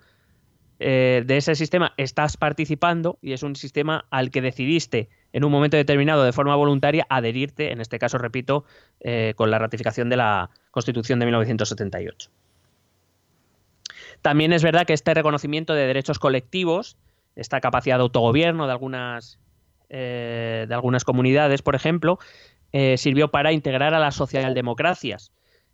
[0.80, 5.52] eh, de ese sistema estás participando y es un sistema al que decidiste en un
[5.52, 8.64] momento determinado de forma voluntaria adherirte, en este caso, repito,
[9.00, 12.30] eh, con la ratificación de la Constitución de 1978.
[14.24, 16.96] También es verdad que este reconocimiento de derechos colectivos,
[17.36, 19.38] esta capacidad de autogobierno de algunas,
[19.90, 22.18] eh, de algunas comunidades, por ejemplo,
[22.72, 25.30] eh, sirvió para integrar a las socialdemocracias,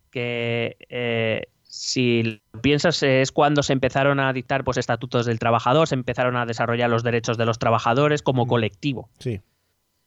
[0.09, 5.95] que eh, si piensas es cuando se empezaron a dictar pues, estatutos del trabajador, se
[5.95, 9.09] empezaron a desarrollar los derechos de los trabajadores como colectivo.
[9.19, 9.39] Sí.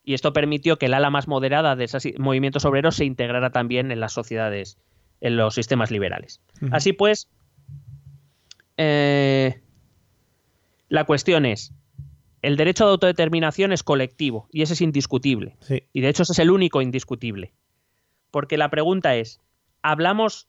[0.05, 3.91] Y esto permitió que el ala más moderada de esos movimientos obreros se integrara también
[3.91, 4.77] en las sociedades,
[5.23, 6.43] en los sistemas liberales.
[6.73, 7.31] Así pues,
[8.77, 9.61] eh,
[10.89, 11.73] la cuestión es,
[12.43, 15.57] el derecho de autodeterminación es colectivo y ese es indiscutible.
[15.61, 15.85] Sí.
[15.93, 17.55] Y de hecho ese es el único indiscutible.
[18.31, 19.41] Porque la pregunta es,
[19.83, 20.49] hablamos,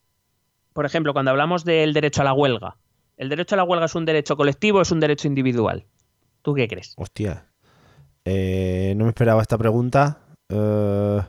[0.73, 2.77] por ejemplo, cuando hablamos del derecho a la huelga,
[3.17, 5.85] ¿el derecho a la huelga es un derecho colectivo o es un derecho individual?
[6.41, 6.93] ¿Tú qué crees?
[6.97, 7.45] Hostia.
[8.25, 10.19] Eh, no me esperaba esta pregunta.
[10.49, 11.21] Eh,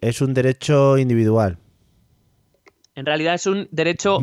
[0.00, 1.58] es un derecho individual.
[2.94, 4.20] En realidad es un derecho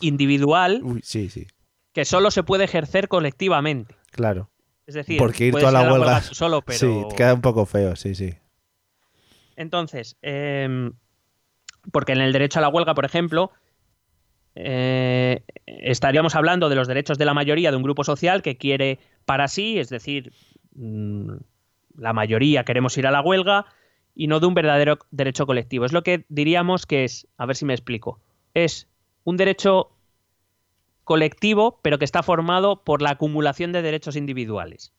[0.00, 1.46] individual Uy, sí, sí.
[1.92, 3.94] que solo se puede ejercer colectivamente.
[4.10, 4.50] Claro.
[4.86, 6.20] Es decir, Porque ir puedes tú a la huelga.
[6.20, 8.34] tú solo, pero Sí, queda un poco feo, sí, sí.
[9.56, 10.90] Entonces, eh,
[11.92, 13.52] porque en el derecho a la huelga, por ejemplo,
[14.54, 18.98] eh, estaríamos hablando de los derechos de la mayoría de un grupo social que quiere
[19.24, 20.32] para sí, es decir,
[20.74, 21.34] mm,
[21.96, 23.66] la mayoría queremos ir a la huelga
[24.14, 25.84] y no de un verdadero derecho colectivo.
[25.84, 28.18] Es lo que diríamos que es, a ver si me explico,
[28.54, 28.88] es
[29.24, 29.90] un derecho
[31.04, 34.92] colectivo, pero que está formado por la acumulación de derechos individuales.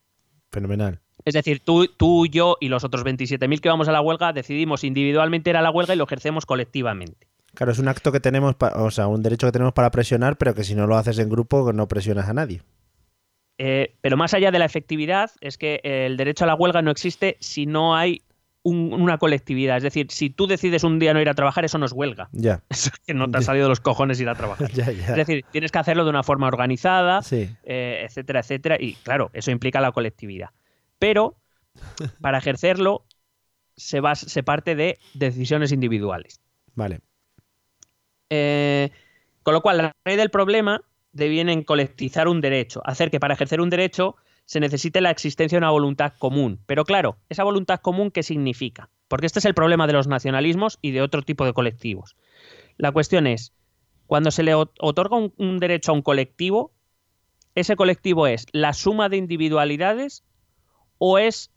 [0.52, 1.00] Fenomenal.
[1.24, 4.84] Es decir, tú, tú, yo y los otros 27.000 que vamos a la huelga decidimos
[4.84, 7.28] individualmente ir a la huelga y lo ejercemos colectivamente.
[7.54, 10.56] Claro, es un acto que tenemos, o sea, un derecho que tenemos para presionar, pero
[10.56, 12.62] que si no lo haces en grupo no presionas a nadie.
[13.58, 16.92] Eh, pero más allá de la efectividad, es que el derecho a la huelga no
[16.92, 18.24] existe si no hay
[18.64, 19.78] un- una colectividad.
[19.78, 22.30] Es decir, si tú decides un día no ir a trabajar, eso no es huelga.
[22.32, 22.62] Ya.
[22.70, 24.70] Eso es que no te ha salido de los cojones ir a trabajar.
[24.74, 25.08] Ya, ya.
[25.10, 27.50] Es decir, tienes que hacerlo de una forma organizada, Sí.
[27.64, 28.78] eh, etcétera, etcétera.
[28.80, 30.50] Y claro, eso implica la colectividad.
[31.00, 31.36] Pero
[32.20, 33.06] para ejercerlo
[33.76, 36.40] se, va, se parte de decisiones individuales.
[36.76, 37.00] Vale.
[38.30, 38.92] Eh,
[39.44, 40.82] con lo cual, la raíz del problema
[41.14, 44.16] deviene en colectivizar un derecho, hacer que para ejercer un derecho
[44.46, 46.60] se necesite la existencia de una voluntad común.
[46.66, 48.90] Pero claro, esa voluntad común, ¿qué significa?
[49.08, 52.16] Porque este es el problema de los nacionalismos y de otro tipo de colectivos.
[52.78, 53.54] La cuestión es,
[54.08, 56.72] cuando se le ot- otorga un, derecho a un colectivo,
[57.56, 60.24] ¿ese colectivo es la suma de individualidades
[60.98, 61.52] o es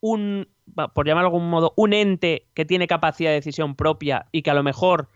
[0.00, 0.48] un,
[0.94, 4.50] por llamarlo de algún modo, un ente que tiene capacidad de decisión propia y que
[4.50, 5.08] a lo mejor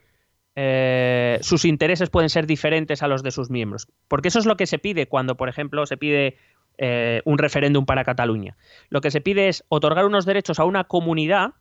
[0.56, 3.86] eh, sus intereses pueden ser diferentes a los de sus miembros.
[4.08, 6.38] Porque eso es lo que se pide cuando, por ejemplo, se pide
[6.78, 8.56] eh, un referéndum para Cataluña.
[8.88, 11.54] Lo que se pide es otorgar unos derechos a una comunidad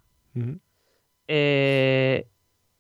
[1.28, 2.28] eh,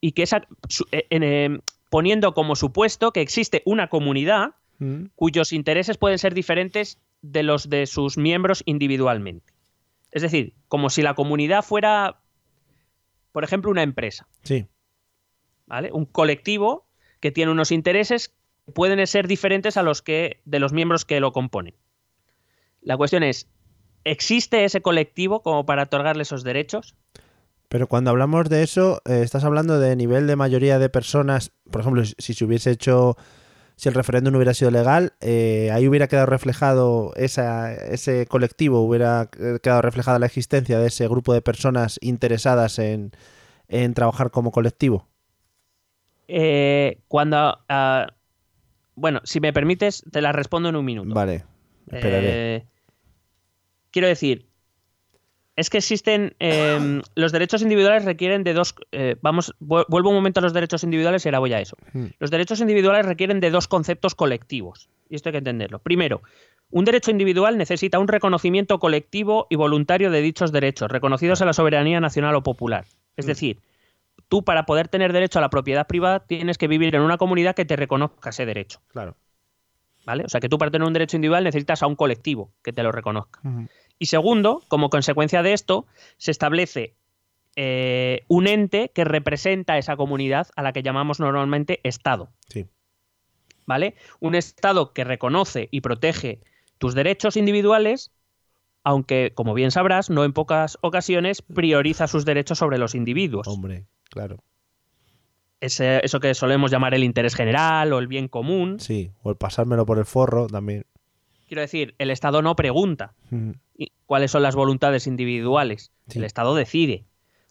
[0.01, 1.59] y que esa, su- eh, en, eh,
[1.89, 4.51] poniendo como supuesto que existe una comunidad
[5.15, 9.51] cuyos intereses pueden ser diferentes de los de sus miembros individualmente.
[10.11, 12.21] Es decir, como si la comunidad fuera
[13.33, 14.67] por ejemplo, una empresa, Sí.
[15.67, 15.91] ¿vale?
[15.91, 16.87] Un colectivo
[17.19, 18.29] que tiene unos intereses
[18.65, 21.75] que pueden ser diferentes a los que de los miembros que lo componen.
[22.81, 23.47] La cuestión es,
[24.03, 26.95] ¿existe ese colectivo como para otorgarle esos derechos?
[27.67, 31.51] Pero cuando hablamos de eso, eh, estás hablando de nivel de mayoría de personas.
[31.69, 33.15] Por ejemplo, si, se hubiese hecho,
[33.75, 39.29] si el referéndum hubiera sido legal, eh, ahí hubiera quedado reflejado esa, ese colectivo, hubiera
[39.39, 43.11] eh, quedado reflejada la existencia de ese grupo de personas interesadas en,
[43.67, 45.07] en trabajar como colectivo.
[46.27, 47.59] Eh, cuando...
[47.69, 48.07] ah,
[48.95, 51.13] bueno, si me permites, te la respondo en un minuto.
[51.13, 51.45] Vale.
[51.91, 52.65] Eh,
[53.91, 54.45] quiero decir,
[55.55, 58.75] es que existen eh, los derechos individuales requieren de dos.
[58.91, 61.75] eh, vamos, vu- vuelvo un momento a los derechos individuales y ahora voy a eso.
[61.93, 62.07] Hmm.
[62.19, 65.79] Los derechos individuales requieren de dos conceptos colectivos y esto hay que entenderlo.
[65.79, 66.21] Primero,
[66.71, 71.53] un derecho individual necesita un reconocimiento colectivo y voluntario de dichos derechos, reconocidos a la
[71.53, 72.85] soberanía nacional o popular.
[73.17, 73.59] Es decir,
[74.29, 77.55] tú para poder tener derecho a la propiedad privada tienes que vivir en una comunidad
[77.55, 78.79] que te reconozca ese derecho.
[78.89, 79.17] Claro.
[80.09, 80.23] ¿Vale?
[80.25, 82.81] O sea que tú para tener un derecho individual necesitas a un colectivo que te
[82.81, 83.41] lo reconozca.
[83.99, 85.85] Y segundo, como consecuencia de esto,
[86.17, 86.95] se establece
[87.55, 92.31] eh, un ente que representa a esa comunidad a la que llamamos normalmente Estado.
[92.47, 92.65] Sí.
[93.67, 93.93] ¿Vale?
[94.19, 96.41] Un Estado que reconoce y protege
[96.79, 98.11] tus derechos individuales,
[98.83, 103.47] aunque, como bien sabrás, no en pocas ocasiones prioriza sus derechos sobre los individuos.
[103.47, 104.43] Hombre, claro.
[105.61, 108.79] Ese- eso que solemos llamar el interés general o el bien común.
[108.79, 110.85] Sí, o el pasármelo por el forro también.
[111.47, 113.13] Quiero decir, el Estado no pregunta
[114.05, 115.91] cuáles son las voluntades individuales.
[116.07, 116.19] Sí.
[116.19, 117.05] El Estado decide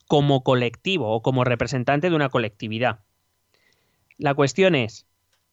[0.07, 3.01] como colectivo o como representante de una colectividad.
[4.17, 5.07] La cuestión es,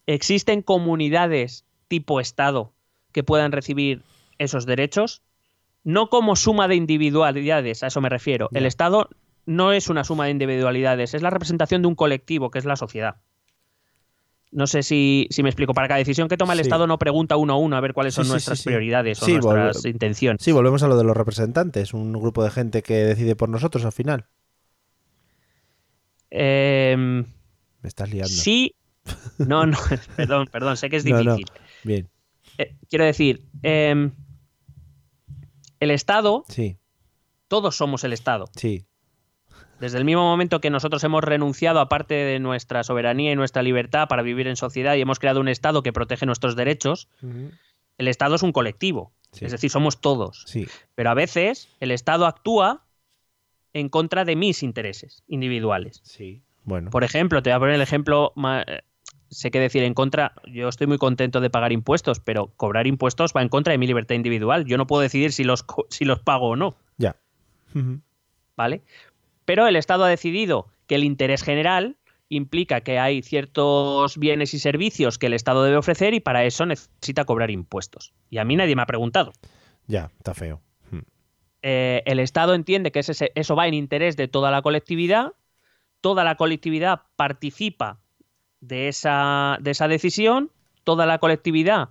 [0.06, 2.72] ¿existen comunidades tipo Estado
[3.12, 4.02] que puedan recibir
[4.38, 5.22] esos derechos?
[5.84, 8.50] No como suma de individualidades, a eso me refiero.
[8.54, 8.66] El.
[8.66, 9.10] Estado
[9.46, 12.76] no es una suma de individualidades, es la representación de un colectivo, que es la
[12.76, 13.18] sociedad.
[14.52, 15.74] No sé si, si me explico.
[15.74, 16.64] Para cada decisión que toma el Sí.
[16.64, 19.28] Estado no pregunta uno a uno a ver cuáles Sí, son sí, nuestras prioridades o
[19.28, 20.42] nuestras intenciones.
[20.42, 23.84] Sí, volvemos a lo de los representantes, un grupo de gente que decide por nosotros
[23.84, 24.28] al final.
[26.30, 27.20] Em,
[27.82, 28.30] Me estás liando.
[28.30, 28.76] sí.
[29.38, 29.78] No, no,
[30.16, 31.36] perdón, perdón, sé que es No, no.
[31.36, 31.56] difícil.
[31.84, 32.10] Bien,
[32.58, 34.12] Eh, quiero decir, em,
[35.80, 36.78] el Estado, sí,
[37.48, 38.46] todos somos el Estado.
[38.56, 38.86] sí.
[39.80, 43.62] Desde el mismo momento que nosotros hemos renunciado a parte de nuestra soberanía y nuestra
[43.62, 47.10] libertad para vivir en sociedad y hemos creado un Estado que protege nuestros derechos,
[47.98, 49.12] el Estado es un colectivo.
[49.32, 49.46] Sí.
[49.46, 50.46] Es decir, somos todos.
[50.48, 50.66] Sí,
[50.96, 52.86] Pero a veces el Estado actúa
[53.74, 56.02] en contra de mis intereses individuales.
[56.04, 56.42] sí.
[56.66, 58.34] Bueno, Por ejemplo, te voy a poner el ejemplo,
[58.66, 58.82] eh,
[59.30, 63.34] sé qué decir en contra, yo estoy muy contento de pagar impuestos, pero cobrar impuestos
[63.38, 64.66] va en contra de mi libertad individual.
[64.66, 67.18] Yo no puedo decidir si los, si los pago o no, ya.
[68.58, 68.82] ¿vale?
[69.46, 71.98] Pero el Estado ha decidido que el interés general
[72.30, 76.66] implica que hay ciertos bienes y servicios que el Estado debe ofrecer y para eso
[76.66, 78.14] necesita cobrar impuestos.
[78.32, 79.32] Y a mí nadie me ha preguntado.
[79.88, 80.62] Ya, está feo.
[80.90, 81.00] Mm.
[81.62, 85.34] Eh, el Estado entiende que ese- eso va en interés de toda la colectividad,
[86.02, 88.00] toda la colectividad participa
[88.62, 90.52] de esa, de esa decisión,
[90.84, 91.90] toda la colectividad,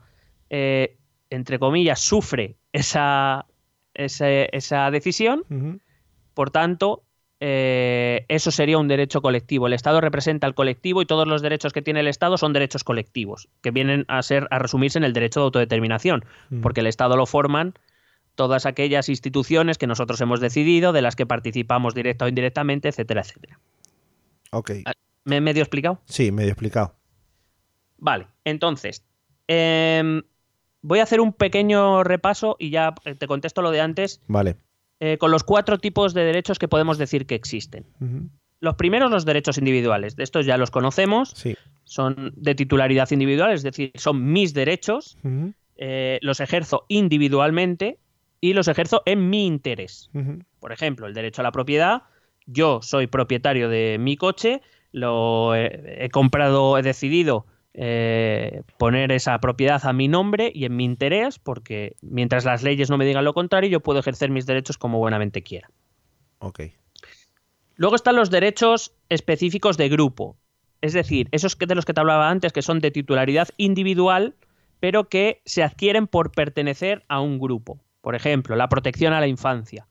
[0.50, 0.98] eh,
[1.30, 3.46] entre comillas, sufre esa,
[4.90, 5.44] decisión,
[6.34, 7.03] por tanto,
[7.46, 9.66] eh, eso sería un derecho colectivo.
[9.66, 12.84] El Estado representa al colectivo y todos los derechos que tiene el Estado son derechos
[12.84, 16.62] colectivos, que vienen a ser a resumirse en el derecho de autodeterminación, Mm.
[16.62, 17.74] porque el Estado lo forman
[18.34, 23.20] todas aquellas instituciones que nosotros hemos decidido, de las que participamos directa o indirectamente, etcétera,
[23.20, 23.60] etcétera.
[24.50, 24.70] Ok.
[25.24, 26.00] ¿Me he medio explicado?
[26.06, 26.94] Sí, medio explicado.
[27.98, 29.04] Vale, entonces,
[29.48, 30.22] em,
[30.80, 34.56] voy a hacer un pequeño repaso y ya eh, te contesto lo de antes, Vale.
[35.00, 37.84] Eh, con los cuatro tipos de derechos que podemos decir que existen.
[38.60, 40.16] Los primeros, los derechos individuales.
[40.16, 41.30] De estos ya los conocemos.
[41.34, 41.56] Sí.
[41.84, 45.18] Son de titularidad individual, es decir, son mis derechos.
[45.76, 47.98] Eh, los ejerzo individualmente
[48.40, 50.10] y los ejerzo en mi interés.
[50.60, 52.02] Por ejemplo, el derecho a la propiedad.
[52.46, 54.60] Yo soy propietario de mi coche,
[54.92, 60.76] lo he, he comprado, he decidido eh, poner esa propiedad a mi nombre y en
[60.76, 64.46] mi interés, porque mientras las leyes no me digan lo contrario, yo puedo ejercer mis
[64.46, 65.68] derechos como buenamente quiera.
[66.38, 66.60] Ok.
[67.76, 70.36] Luego están los derechos específicos de grupo.
[70.80, 74.34] Es decir, esos que de los que te hablaba antes, que son de titularidad individual,
[74.78, 77.80] pero que se adquieren por pertenecer a un grupo.
[78.02, 79.88] Por ejemplo, la protección a la infancia.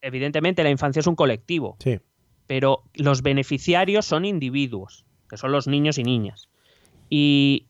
[0.00, 2.00] Evidentemente, la infancia es un colectivo, Sí.
[2.46, 6.48] pero los beneficiarios son individuos, que son los niños y niñas.
[7.10, 7.66] Y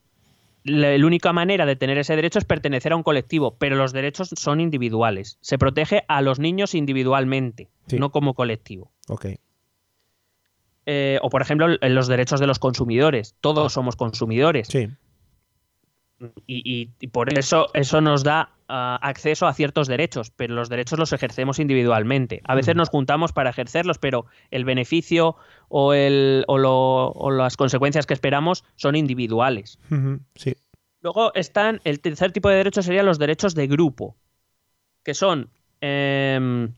[0.64, 3.92] la, la única manera de tener ese derecho es pertenecer a un colectivo, pero los
[3.92, 5.38] derechos son individuales.
[5.40, 7.98] Se protege a los niños individualmente, Sí.
[7.98, 8.90] no como colectivo.
[9.08, 9.26] Ok.
[10.88, 13.34] eh, o por ejemplo los derechos de los consumidores.
[13.40, 14.68] Todos somos consumidores.
[14.68, 14.88] Sí.
[16.46, 20.98] Y, y- y por eso eso nos da acceso a ciertos derechos, pero los derechos
[20.98, 22.40] los ejercemos individualmente.
[22.44, 25.36] A veces nos juntamos para ejercerlos, pero el beneficio
[25.68, 29.78] o, el, o, lo- o las consecuencias que esperamos son individuales.
[30.34, 30.54] Sí.
[31.00, 34.16] Luego están, el tercer tipo de derechos serían los derechos de grupo,
[35.04, 35.50] que son
[35.80, 36.72] em,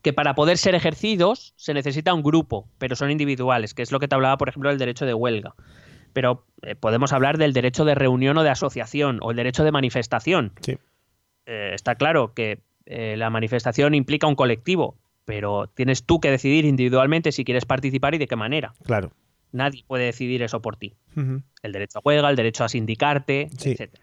[0.00, 3.98] que para poder ser ejercidos se necesita un grupo, pero son individuales, que es lo
[4.00, 5.54] que te hablaba, por ejemplo, del derecho de huelga.
[6.16, 9.70] Pero eh, podemos hablar del derecho de reunión o de asociación, o el derecho de
[9.70, 10.52] manifestación.
[10.62, 10.78] Sí.
[11.44, 14.96] Eh, está claro que eh, la manifestación implica un colectivo,
[15.26, 18.72] pero tienes tú que decidir individualmente si quieres participar y de qué manera.
[18.86, 19.12] Claro.
[19.52, 20.94] Nadie puede decidir eso por ti
[21.62, 23.72] el derecho a huelga, el derecho a sindicarte, Sí.
[23.72, 23.94] etc.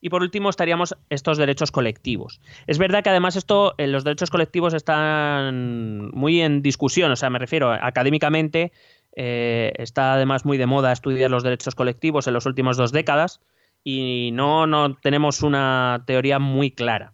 [0.00, 2.40] Y por último estaríamos estos derechos colectivos.
[2.66, 7.38] Es verdad que además esto, los derechos colectivos están muy en discusión, o sea, me
[7.38, 8.72] refiero académicamente,
[9.16, 13.40] eh, está además muy de moda estudiar los derechos colectivos en las últimas dos décadas
[13.84, 17.12] y no, no tenemos una teoría muy clara.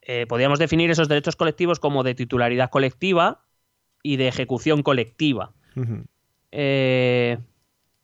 [0.00, 3.44] Eh, podríamos definir esos derechos colectivos como de titularidad colectiva
[4.02, 5.52] y de ejecución colectiva.
[6.50, 7.38] Eh,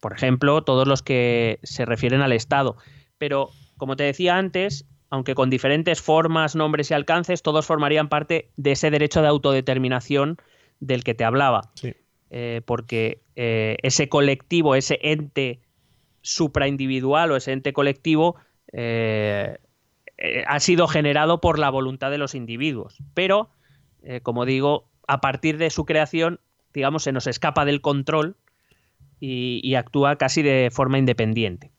[0.00, 2.76] por ejemplo, todos los que se refieren al Estado.
[3.18, 8.50] Pero, como te decía antes, aunque con diferentes formas, nombres y alcances, todos formarían parte
[8.56, 10.36] de ese derecho de autodeterminación
[10.78, 11.72] del que te hablaba.
[11.74, 11.94] Sí.
[12.30, 15.60] Eh, porque eh, ese colectivo, ese ente
[16.20, 18.36] supraindividual o ese ente colectivo
[18.72, 19.56] eh,
[20.46, 22.98] ha sido generado por la voluntad de los individuos.
[23.14, 23.50] Pero,
[24.22, 26.40] como digo, a partir de su creación,
[26.74, 28.36] digamos, se nos escapa del control
[29.20, 31.70] y, y actúa casi de forma independiente.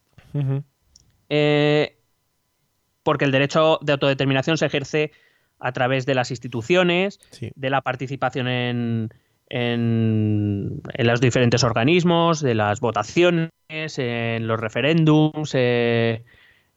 [3.03, 5.11] Porque el derecho de autodeterminación se ejerce
[5.59, 7.51] a través de las instituciones, Sí.
[7.55, 9.09] de la participación en,
[9.49, 16.23] en, los diferentes organismos, de las votaciones, en los referéndums, eh,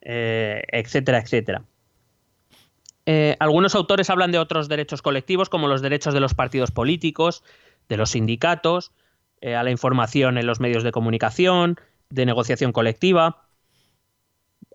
[0.00, 1.64] eh, etcétera, etcétera.
[3.04, 7.44] Eh, algunos autores hablan de otros derechos colectivos, como los derechos de los partidos políticos,
[7.88, 8.92] de los sindicatos,
[9.42, 11.76] a la información en los medios de comunicación,
[12.10, 13.42] de negociación colectiva.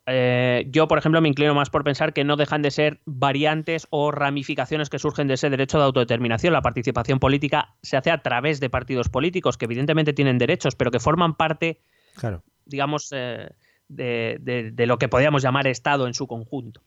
[0.09, 3.87] Eh, yo, por ejemplo, me inclino más por pensar que no dejan de ser variantes
[3.89, 6.53] o ramificaciones que surgen de ese derecho de autodeterminación.
[6.53, 10.91] La participación política se hace a través de partidos políticos que evidentemente tienen derechos, pero
[10.91, 11.81] que forman parte,
[12.15, 12.41] Claro.
[12.65, 13.49] digamos, eh,
[13.89, 16.81] de, de- de lo que podríamos llamar Estado en su conjunto.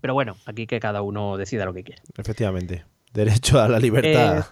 [0.00, 2.02] Pero bueno, aquí que cada uno decida lo que quiere.
[2.18, 2.84] Efectivamente.
[3.12, 4.38] Derecho a la libertad.
[4.40, 4.42] Eh,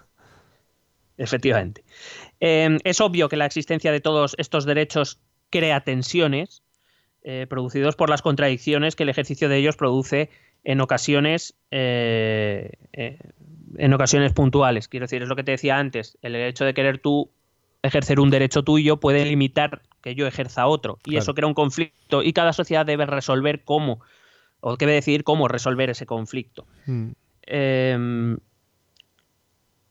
[1.17, 1.83] Efectivamente.
[2.39, 5.19] Eh, es obvio que la existencia de todos estos derechos
[5.49, 6.63] crea tensiones
[7.23, 10.29] eh, producidos por las contradicciones que el ejercicio de ellos produce
[10.63, 13.17] en ocasiones eh, eh,
[13.77, 14.87] en ocasiones puntuales.
[14.87, 17.29] Quiero decir, es lo que te decía antes, el hecho de querer tú
[17.81, 21.23] ejercer un derecho tuyo puede limitar que yo ejerza otro y Claro.
[21.23, 23.99] eso crea un conflicto y cada sociedad debe resolver cómo
[24.61, 26.65] o debe decidir cómo resolver ese conflicto.
[26.85, 27.09] Mm.
[27.47, 28.37] Eh,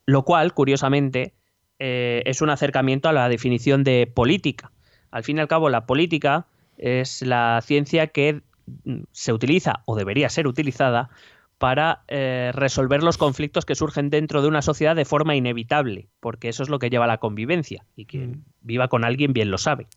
[0.05, 1.33] lo cual, curiosamente,
[1.79, 4.71] eh, es un acercamiento a la definición de política.
[5.11, 8.41] Al fin y al cabo, la política es la ciencia que
[8.85, 11.09] mm, se utiliza o debería ser utilizada
[11.57, 16.49] para eh, resolver los conflictos que surgen dentro de una sociedad de forma inevitable, porque
[16.49, 19.57] eso es lo que lleva a la convivencia y quien viva con alguien bien lo
[19.57, 19.87] sabe.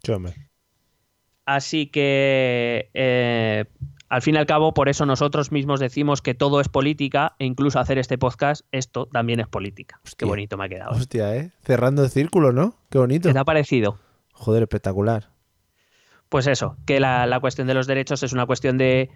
[1.44, 3.64] Así que, eh,
[4.08, 7.46] al fin y al cabo, por eso nosotros mismos decimos que todo es política e
[7.46, 10.00] incluso hacer este podcast, esto también es política.
[10.16, 10.92] Qué bonito me ha quedado.
[10.92, 11.50] Hostia, ¿eh?
[11.62, 12.76] Cerrando el círculo, ¿no?
[12.90, 13.28] Qué bonito.
[13.28, 13.98] ¿Qué te ha parecido?
[14.32, 15.30] Joder, espectacular.
[16.28, 19.10] Pues eso, que la, la cuestión de los derechos es una cuestión de,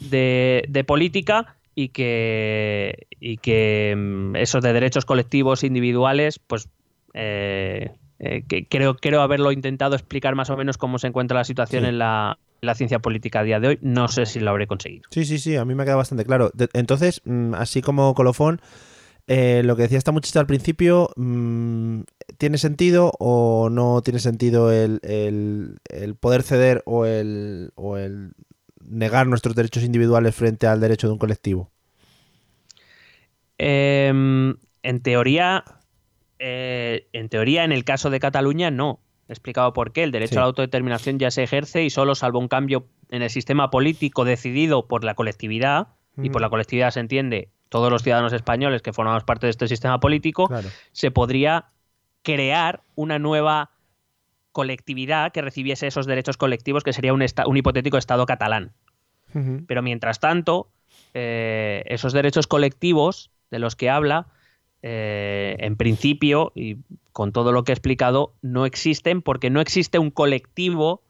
[0.00, 6.68] de- de política y que, y que mm, esos de derechos colectivos individuales, pues
[7.12, 11.44] eh, eh, que creo, creo haberlo intentado explicar más o menos cómo se encuentra la
[11.44, 11.88] situación Sí.
[11.88, 13.78] en, la, la ciencia política a día de hoy.
[13.82, 15.02] No sé si lo habré conseguido.
[15.10, 16.50] Sí, sí, sí, a mí me ha quedado bastante claro.
[16.54, 18.60] De- entonces, mm, así como colofón,
[19.26, 22.00] eh, lo que decía esta muchacha al principio, mm,
[22.38, 28.32] ¿tiene sentido o no tiene sentido el, el- el poder ceder o el, o el
[28.84, 31.70] negar nuestros derechos individuales frente al derecho de un colectivo?
[33.58, 35.64] Em, en teoría,
[36.38, 39.00] eh, en teoría, en el caso de Cataluña, no.
[39.28, 40.02] He explicado por qué.
[40.02, 40.36] El derecho Sí.
[40.36, 44.24] a la autodeterminación ya se ejerce y solo salvo un cambio en el sistema político
[44.24, 45.88] decidido por la colectividad,
[46.22, 49.66] y por la colectividad se entiende todos los ciudadanos españoles que formamos parte de este
[49.66, 50.68] sistema político, Claro.
[50.92, 51.70] se podría
[52.22, 53.72] crear una nueva
[54.52, 58.74] colectividad que recibiese esos derechos colectivos, que sería un hipotético Estado catalán.
[59.66, 60.68] Pero mientras tanto,
[61.14, 64.28] eh, esos derechos colectivos de los que habla
[64.82, 66.76] eh, en principio, y
[67.10, 71.02] con todo lo que he explicado, no existen porque no existe un colectivo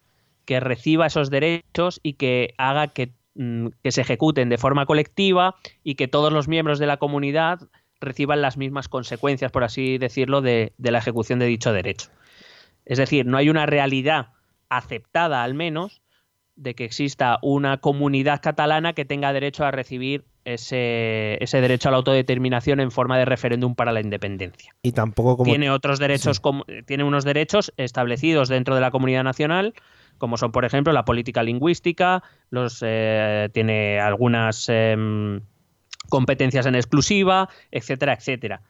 [0.46, 5.56] que reciba esos derechos y que haga que, mm, que se ejecuten de forma colectiva
[5.82, 7.60] y que todos los miembros de la comunidad
[8.00, 12.10] reciban las mismas consecuencias, por así decirlo, de, de la ejecución de dicho derecho.
[12.84, 14.28] Es decir, no hay una realidad
[14.68, 16.02] aceptada al menos
[16.56, 21.92] de que exista una comunidad catalana que tenga derecho a recibir ese, ese derecho a
[21.92, 24.74] la autodeterminación en forma de referéndum para la independencia.
[24.82, 25.50] Y tampoco como...
[25.50, 26.42] Tiene otros derechos, Sí.
[26.42, 29.74] como- tiene unos derechos establecidos dentro de la comunidad nacional,
[30.24, 35.42] como son, por ejemplo, la política lingüística, los, eh, tiene algunas em,
[36.08, 38.62] competencias en exclusiva, etcétera, etcétera.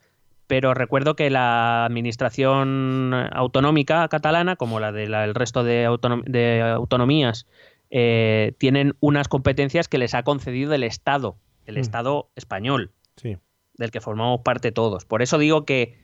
[0.48, 7.46] Pero recuerdo que la administración autonómica catalana, como la del resto de, autonom- de autonomías,
[7.90, 11.36] eh, tienen unas competencias que les ha concedido el Estado,
[11.66, 11.78] el Mm.
[11.80, 13.36] Estado español, Sí.
[13.78, 15.04] del que formamos parte todos.
[15.04, 16.02] Por eso digo que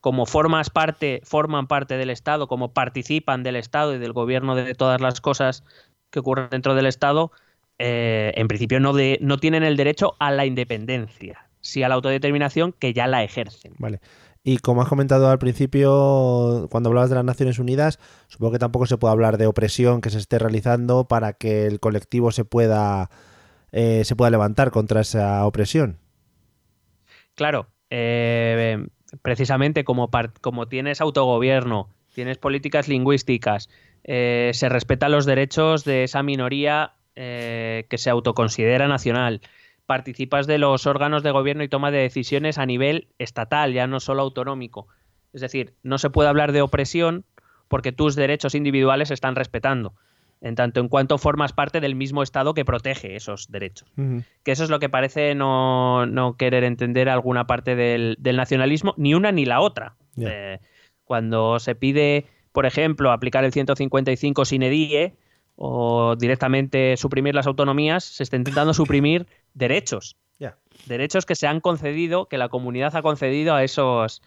[0.00, 4.74] como formas parte, forman parte del Estado, como participan del Estado y del gobierno de
[4.74, 5.64] todas las cosas
[6.10, 7.32] que ocurren dentro del Estado,
[7.78, 11.96] eh, en principio no, de, no tienen el derecho a la independencia, sí a la
[11.96, 13.74] autodeterminación que ya la ejercen.
[13.78, 14.00] Vale.
[14.44, 18.86] Y como has comentado al principio, cuando hablabas de las Naciones Unidas, supongo que tampoco
[18.86, 23.10] se puede hablar de opresión que se esté realizando para que el colectivo se pueda,
[23.72, 25.98] eh, se pueda levantar contra esa opresión.
[27.34, 28.86] Claro, eh,
[29.22, 33.68] precisamente como, como tienes autogobierno, tienes políticas lingüísticas,
[34.04, 39.40] eh, se respetan los derechos de esa minoría eh, que se autoconsidera nacional,
[39.86, 44.00] participas de los órganos de gobierno y toma de decisiones a nivel estatal, ya no
[44.00, 44.88] solo autonómico.
[45.32, 47.24] Es decir, no se puede hablar de opresión
[47.68, 49.94] porque tus derechos individuales se están respetando,
[50.40, 53.90] en tanto en cuanto formas parte del mismo Estado que protege esos derechos
[54.42, 58.94] que eso es lo que parece no, no querer entender alguna parte del, del nacionalismo,
[58.96, 59.96] ni una ni la otra.
[60.16, 60.58] Eh,
[61.04, 65.16] cuando se pide, por ejemplo, aplicar el 155 sine die
[65.56, 70.16] o directamente suprimir las autonomías, se está intentando suprimir derechos.
[70.86, 74.22] Derechos que se han concedido, que la comunidad ha concedido a esos,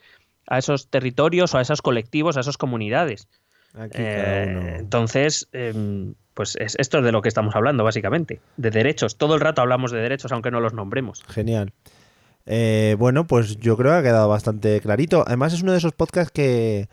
[0.47, 3.29] a esos territorios o a esos colectivos, a esas comunidades.
[3.77, 4.69] Aquí Eh, cada uno.
[4.77, 8.41] Entonces, em, pues es, esto es de lo que estamos hablando, básicamente.
[8.57, 9.17] De derechos.
[9.17, 11.23] Todo el rato hablamos de derechos, aunque no los nombremos.
[11.27, 11.73] Genial.
[12.45, 15.23] Eh, bueno, pues yo creo que ha quedado bastante clarito.
[15.25, 16.89] Además es uno de esos podcasts que,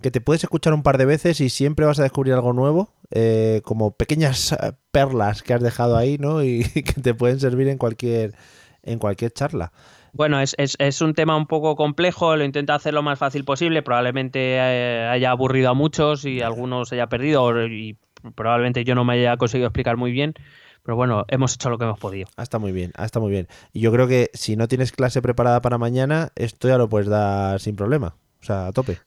[0.00, 2.92] que te puedes escuchar un par de veces y siempre vas a descubrir algo nuevo,
[3.10, 6.42] eh, como pequeñas eh, perlas que has dejado ahí, ¿no?
[6.44, 8.34] Y que te pueden servir en cualquier,
[8.82, 9.72] en cualquier charla.
[10.16, 13.44] Bueno, es, es- es un tema un poco complejo, lo intento hacer lo más fácil
[13.44, 13.82] posible.
[13.82, 17.96] Probablemente eh, haya aburrido a muchos y algunos haya perdido y
[18.34, 20.34] probablemente yo no me haya conseguido explicar muy bien.
[20.82, 22.28] Pero bueno, hemos hecho lo que hemos podido.
[22.36, 23.48] Ah, está muy bien, ah, está muy bien.
[23.72, 27.08] Y yo creo que si no tienes clase preparada para mañana, esto ya lo puedes
[27.08, 28.14] dar sin problema.
[28.40, 28.98] O sea, a tope.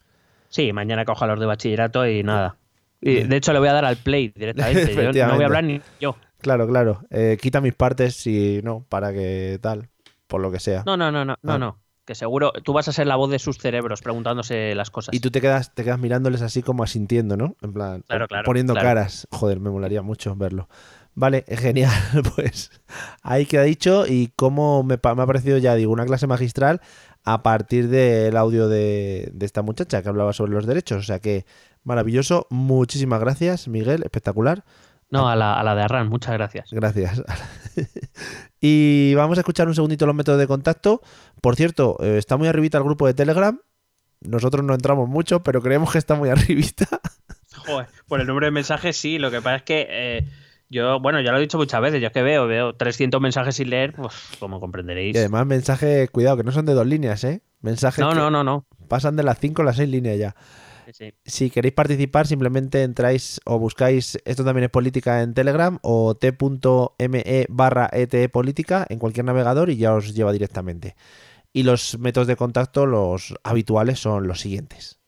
[0.49, 2.55] Sí, mañana cojo a los de bachillerato y nada.
[3.01, 4.93] Y, de hecho, le voy a dar al play directamente.
[5.13, 6.17] Yo no voy a hablar ni yo.
[6.41, 6.99] Claro, claro.
[7.11, 9.87] Eh, quita mis partes si no, para que tal,
[10.29, 10.83] por lo que sea.
[10.85, 11.57] No, no, no, no, no, Ah.
[11.57, 11.81] no.
[12.05, 15.13] Que seguro tú vas a ser la voz de sus cerebros preguntándose las cosas.
[15.13, 17.55] Y tú te quedas, te quedas mirándoles así como asintiendo, ¿no?
[17.61, 18.87] En plan, Claro, o- claro, poniendo claro.
[18.87, 19.27] caras.
[19.31, 20.69] Joder, me molaría mucho verlo.
[21.13, 21.91] Vale, genial.
[22.35, 22.71] Pues
[23.21, 24.05] ahí queda dicho.
[24.07, 26.81] Y cómo me, me ha parecido, ya digo, una clase magistral
[27.25, 30.97] a partir del audio de, de esta muchacha que hablaba sobre los derechos.
[30.99, 31.45] O sea que
[31.83, 32.47] maravilloso.
[32.49, 34.01] Muchísimas gracias, Miguel.
[34.03, 34.63] Espectacular.
[35.11, 36.69] No, a la, a la de Arran, muchas gracias.
[36.71, 37.23] Gracias.
[38.61, 41.01] y vamos a escuchar un segundito los métodos de contacto.
[41.41, 43.59] Por cierto, eh, está muy arribita el grupo de Telegram.
[44.21, 46.87] Nosotros no entramos mucho, pero creemos que está muy arribita.
[47.55, 50.27] Joder, por el número de mensajes sí, lo que pasa es que eh,
[50.69, 53.55] yo, bueno, ya lo he dicho muchas veces, yo es que veo, veo 300 mensajes
[53.55, 55.15] sin leer, pues como comprenderéis.
[55.15, 57.41] Y además mensajes, cuidado, que no son de dos líneas, ¿eh?
[57.61, 58.65] Mensajes No, que no, no, no.
[58.87, 60.35] pasan de las 5 a las 6 líneas ya.
[60.91, 61.13] Sí, sí.
[61.25, 67.45] Si queréis participar, simplemente entráis o buscáis Esto también es política en Telegram o t.me
[67.49, 70.95] barra ETE política en cualquier navegador y ya os lleva directamente.
[71.53, 74.99] Y los métodos de contacto, los habituales, son los siguientes.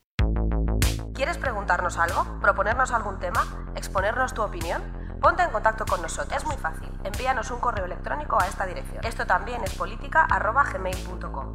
[1.14, 2.40] ¿Quieres preguntarnos algo?
[2.40, 3.72] ¿Proponernos algún tema?
[3.76, 4.82] ¿Exponernos tu opinión?
[5.20, 6.36] Ponte en contacto con nosotros.
[6.36, 6.88] Es muy fácil.
[7.04, 9.04] Envíanos un correo electrónico a esta dirección.
[9.04, 11.54] Esto también es política.gmail.com.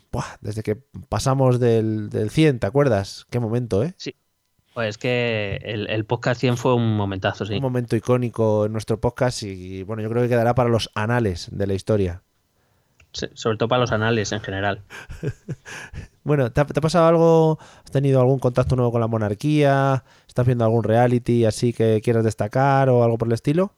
[0.11, 0.75] buah, desde que
[1.09, 3.25] pasamos del, del 100, ¿te acuerdas?
[3.29, 3.93] Qué momento, ¿eh?
[3.97, 4.15] Sí.
[4.73, 7.55] Pues que el, el podcast 100 fue un momentazo, sí.
[7.55, 11.49] Un momento icónico en nuestro podcast y bueno, yo creo que quedará para los anales
[11.51, 12.23] de la historia.
[13.11, 14.83] Sí, sobre todo para los anales en general.
[16.23, 17.57] Bueno, ¿te ha, te ha pasado algo?
[17.83, 20.03] ¿Has tenido algún contacto nuevo con la monarquía?
[20.27, 23.73] ¿Estás viendo algún reality así que quieras destacar o algo por el estilo?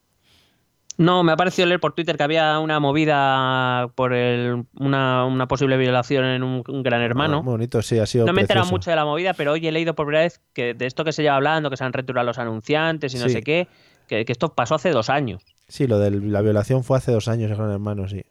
[0.97, 5.47] No, me ha parecido leer por Twitter que había una movida por el, una, una
[5.47, 7.37] posible violación en un, un gran hermano.
[7.39, 9.65] Ah, bonito, sí, ha sido No me he enterado mucho de la movida, pero hoy
[9.67, 11.93] he leído por primera vez que de esto que se lleva hablando, que se han
[11.93, 13.31] retirado los anunciantes y no Sí.
[13.33, 13.67] sé qué,
[14.07, 15.43] que, que esto pasó hace dos años.
[15.67, 18.23] Sí, lo de la violación fue hace dos años, el gran hermano, sí.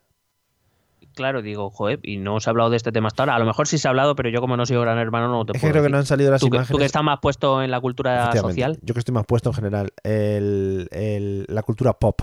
[1.15, 3.35] Claro, digo, joder, y no se ha hablado de este tema hasta ahora.
[3.37, 5.45] A lo mejor sí se ha hablado, pero yo como no soy gran hermano no
[5.45, 6.73] te Es que creo que no han salido las tú, que, imágenes.
[6.73, 8.79] tú que estás más puesto en la cultura social.
[8.83, 9.93] Yo que estoy más puesto en general.
[10.03, 12.23] El- el- la cultura pop.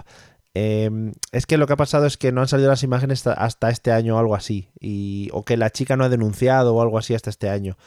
[0.55, 0.89] Eh,
[1.31, 3.91] es que lo que ha pasado es que no han salido las imágenes hasta, este
[3.91, 4.69] año o algo así.
[4.79, 7.77] Y, o que la chica no ha denunciado o algo así hasta este año.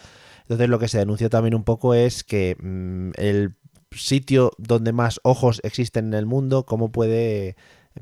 [0.43, 3.57] Entonces lo que se denuncia también un poco es que mm, el
[3.91, 7.57] sitio donde más ojos existen en el mundo, cómo puede...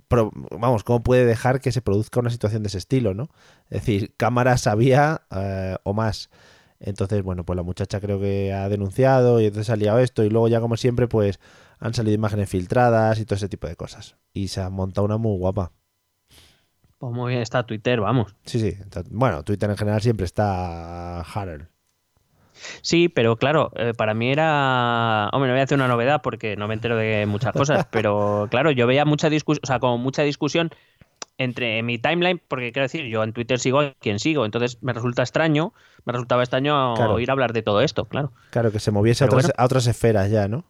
[0.08, 3.28] pro- vamos, cómo puede dejar que se produzca una situación de ese estilo, ¿no?
[3.70, 6.30] Es decir, cámaras había eh, o más.
[6.78, 10.30] Entonces, bueno, pues la muchacha creo que ha denunciado y entonces ha liado esto y
[10.30, 11.38] luego ya como siempre pues
[11.78, 14.16] han salido imágenes filtradas y todo ese tipo de cosas.
[14.32, 15.72] Y se ha montado una muy guapa.
[16.98, 18.36] Pues muy bien está Twitter, vamos.
[18.44, 18.76] Sí, sí.
[19.10, 21.70] Bueno, Twitter en general siempre está Harder.
[22.82, 25.28] Sí, pero claro, eh, para mí era.
[25.32, 28.48] Hombre, no voy a hacer una novedad porque no me entero de muchas cosas, pero
[28.50, 30.70] claro, yo veía mucha discusión, o sea, como mucha discusión
[31.38, 34.92] entre mi timeline, porque quiero decir, yo en Twitter sigo a quien sigo, entonces me
[34.92, 35.72] resulta extraño,
[36.04, 37.14] me resultaba extraño Claro.
[37.14, 38.32] oír hablar de todo esto, claro.
[38.50, 39.54] Claro, que se moviese a otras, bueno.
[39.56, 40.64] a otras esferas ya, ¿no?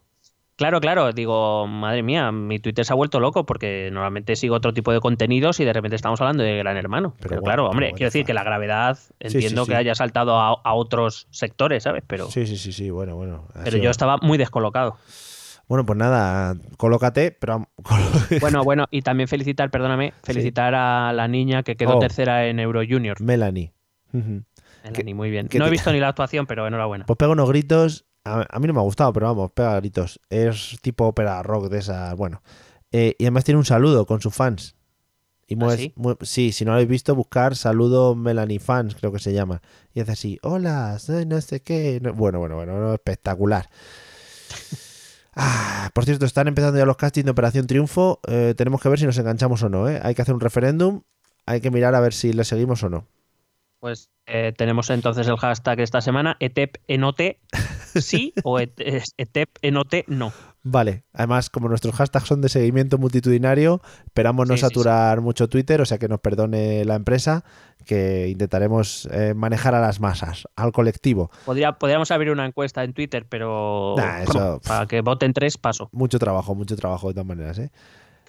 [0.60, 4.74] Claro, claro, digo, madre mía, mi Twitter se ha vuelto loco porque normalmente sigo otro
[4.74, 7.14] tipo de contenidos y de repente estamos hablando de Gran Hermano.
[7.18, 9.70] Pero, bueno, claro, hombre, quiero decir que la gravedad, entiendo sí.
[9.70, 12.04] que haya saltado a, a otros sectores, ¿sabes?
[12.06, 13.46] Pero, Sí, sí, sí, sí, bueno, bueno.
[13.54, 14.98] pero sido- yo estaba muy descolocado.
[15.66, 17.66] Bueno, pues nada, colócate, pero...
[18.42, 22.00] Bueno, bueno, y también felicitar, perdóname, felicitar a la niña que quedó Oh.
[22.00, 23.18] tercera en Euro Junior.
[23.22, 23.72] Melanie.
[24.84, 25.48] Melanie, muy bien.
[25.54, 27.06] No he visto ni la actuación, pero enhorabuena.
[27.06, 28.04] Pues pega unos gritos.
[28.24, 30.20] A, a mí no me ha gustado, pero vamos, pega gritos.
[30.30, 32.14] Es tipo ópera rock de esas.
[32.16, 32.42] Bueno.
[32.92, 34.74] Eh, y además tiene un saludo con sus fans.
[35.46, 35.94] Y mueve- sí?
[36.22, 39.62] sí, si no lo habéis visto, buscar saludo Melanie Fans, creo que se llama.
[39.94, 41.98] Y hace así, hola, soy no sé qué.
[42.02, 43.68] No- bueno, bueno, bueno, no, espectacular.
[45.34, 48.20] Ah, por cierto, están empezando ya los castings de Operación Triunfo.
[48.26, 49.88] Eh, tenemos que ver si nos enganchamos o no.
[49.88, 50.00] ¿eh?
[50.02, 51.02] Hay que hacer un referéndum.
[51.46, 53.06] Hay que mirar a ver si le seguimos o no.
[53.80, 57.40] Pues eh, tenemos entonces el hashtag esta semana, etepenote
[58.00, 58.80] sí o et-
[59.16, 60.32] etepenote no.
[60.62, 65.48] Vale, además como nuestros hashtags son de seguimiento multitudinario, esperamos no Sí, sí, saturar mucho
[65.48, 67.44] Twitter, o sea que nos perdone la empresa,
[67.86, 71.30] que intentaremos eh, manejar a las masas, al colectivo.
[71.46, 75.88] Podría, podríamos abrir una encuesta en Twitter, pero Nah, eso- para que voten tres, paso.
[75.92, 77.58] Mucho trabajo, mucho trabajo de todas maneras.
[77.58, 77.70] ¿eh?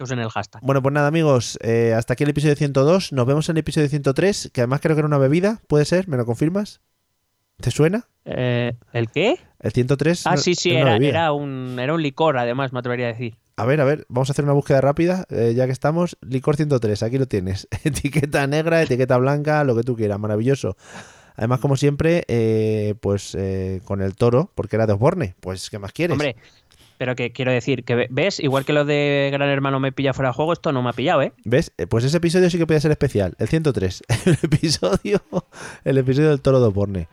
[0.01, 0.63] Que usen el hashtag.
[0.63, 3.87] Bueno, pues nada amigos, eh, hasta aquí el episodio 102, nos vemos en el episodio
[3.87, 6.07] 103, que además creo que era una bebida, ¿puede ser?
[6.07, 6.81] ¿Me lo confirmas?
[7.57, 8.07] ¿Te suena?
[8.25, 9.37] Eh, ¿El qué?
[9.59, 10.25] El 103.
[10.25, 13.37] Ah, sí, sí, era, era, un, era un licor, además, me atrevería a decir.
[13.57, 16.17] A ver, a ver, vamos a hacer una búsqueda rápida, eh, ya que estamos.
[16.21, 17.67] Licor 103, aquí lo tienes.
[17.83, 20.77] etiqueta negra, etiqueta blanca, lo que tú quieras, maravilloso.
[21.35, 25.35] Además, como siempre, eh, pues eh, con el toro, porque era de Osborne.
[25.39, 26.13] Pues, ¿qué más quieres?
[26.13, 26.35] Hombre,
[27.01, 30.13] pero que quiero decir, que ve- ves, igual que lo de Gran Hermano me pilla
[30.13, 31.33] fuera de juego, esto no me ha pillado, ¿eh?
[31.45, 31.71] ¿Ves?
[31.79, 34.03] Eh, Pues ese episodio sí que podía ser especial, el 103.
[34.27, 35.19] El episodio,
[35.83, 37.07] el episodio del toro de Osborne.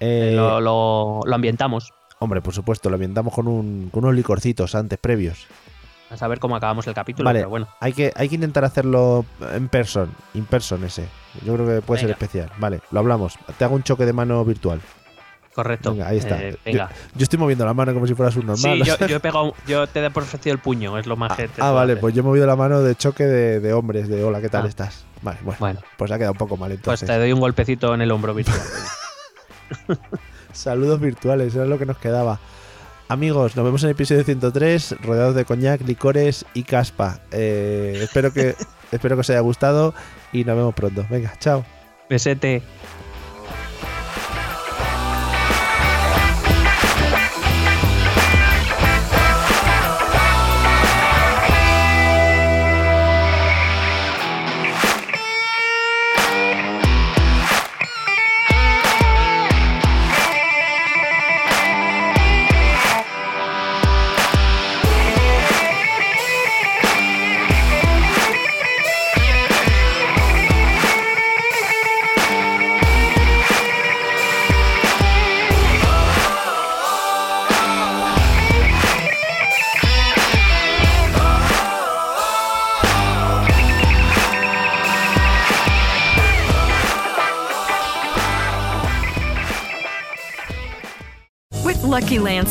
[0.00, 1.92] Eh, lo, lo- lo ambientamos.
[2.18, 5.46] Hombre, por supuesto, lo ambientamos con, un, con unos licorcitos antes, previos.
[6.10, 7.68] A saber cómo acabamos el capítulo, Vale, pero bueno.
[7.78, 9.24] hay que, hay que intentar hacerlo
[9.54, 11.06] en person, in person ese.
[11.46, 12.50] Yo creo que puede ser especial.
[12.58, 13.38] Vale, lo hablamos.
[13.56, 14.80] Te hago un choque de mano virtual.
[15.54, 15.90] Correcto.
[15.92, 16.42] Venga, ahí está.
[16.42, 16.88] Eh, venga.
[16.88, 18.80] Yo, yo estoy moviendo la mano como si fueras un normal.
[18.82, 21.48] Sí, yo, yo he pegado, yo te he ofrecido el puño, es lo más que
[21.48, 22.00] te ah, puedo vale, hacer.
[22.00, 24.64] pues yo he movido la mano de choque de, de hombres, de hola, ¿qué tal
[24.64, 24.68] Ah.
[24.68, 25.04] estás?
[25.20, 25.80] Vale, bueno, Bueno.
[25.98, 27.06] Pues ha quedado un poco mal Pues entonces.
[27.08, 28.58] te doy un golpecito en el hombro virtual.
[30.52, 32.38] Saludos virtuales, era lo que nos quedaba.
[33.08, 37.20] Amigos, nos vemos en el episodio 103, rodeados de coñac, licores y caspa.
[37.30, 38.54] Eh, espero, que,
[38.90, 39.92] espero que os haya gustado
[40.32, 41.04] y nos vemos pronto.
[41.10, 41.64] Venga, chao.
[42.08, 42.62] Besete.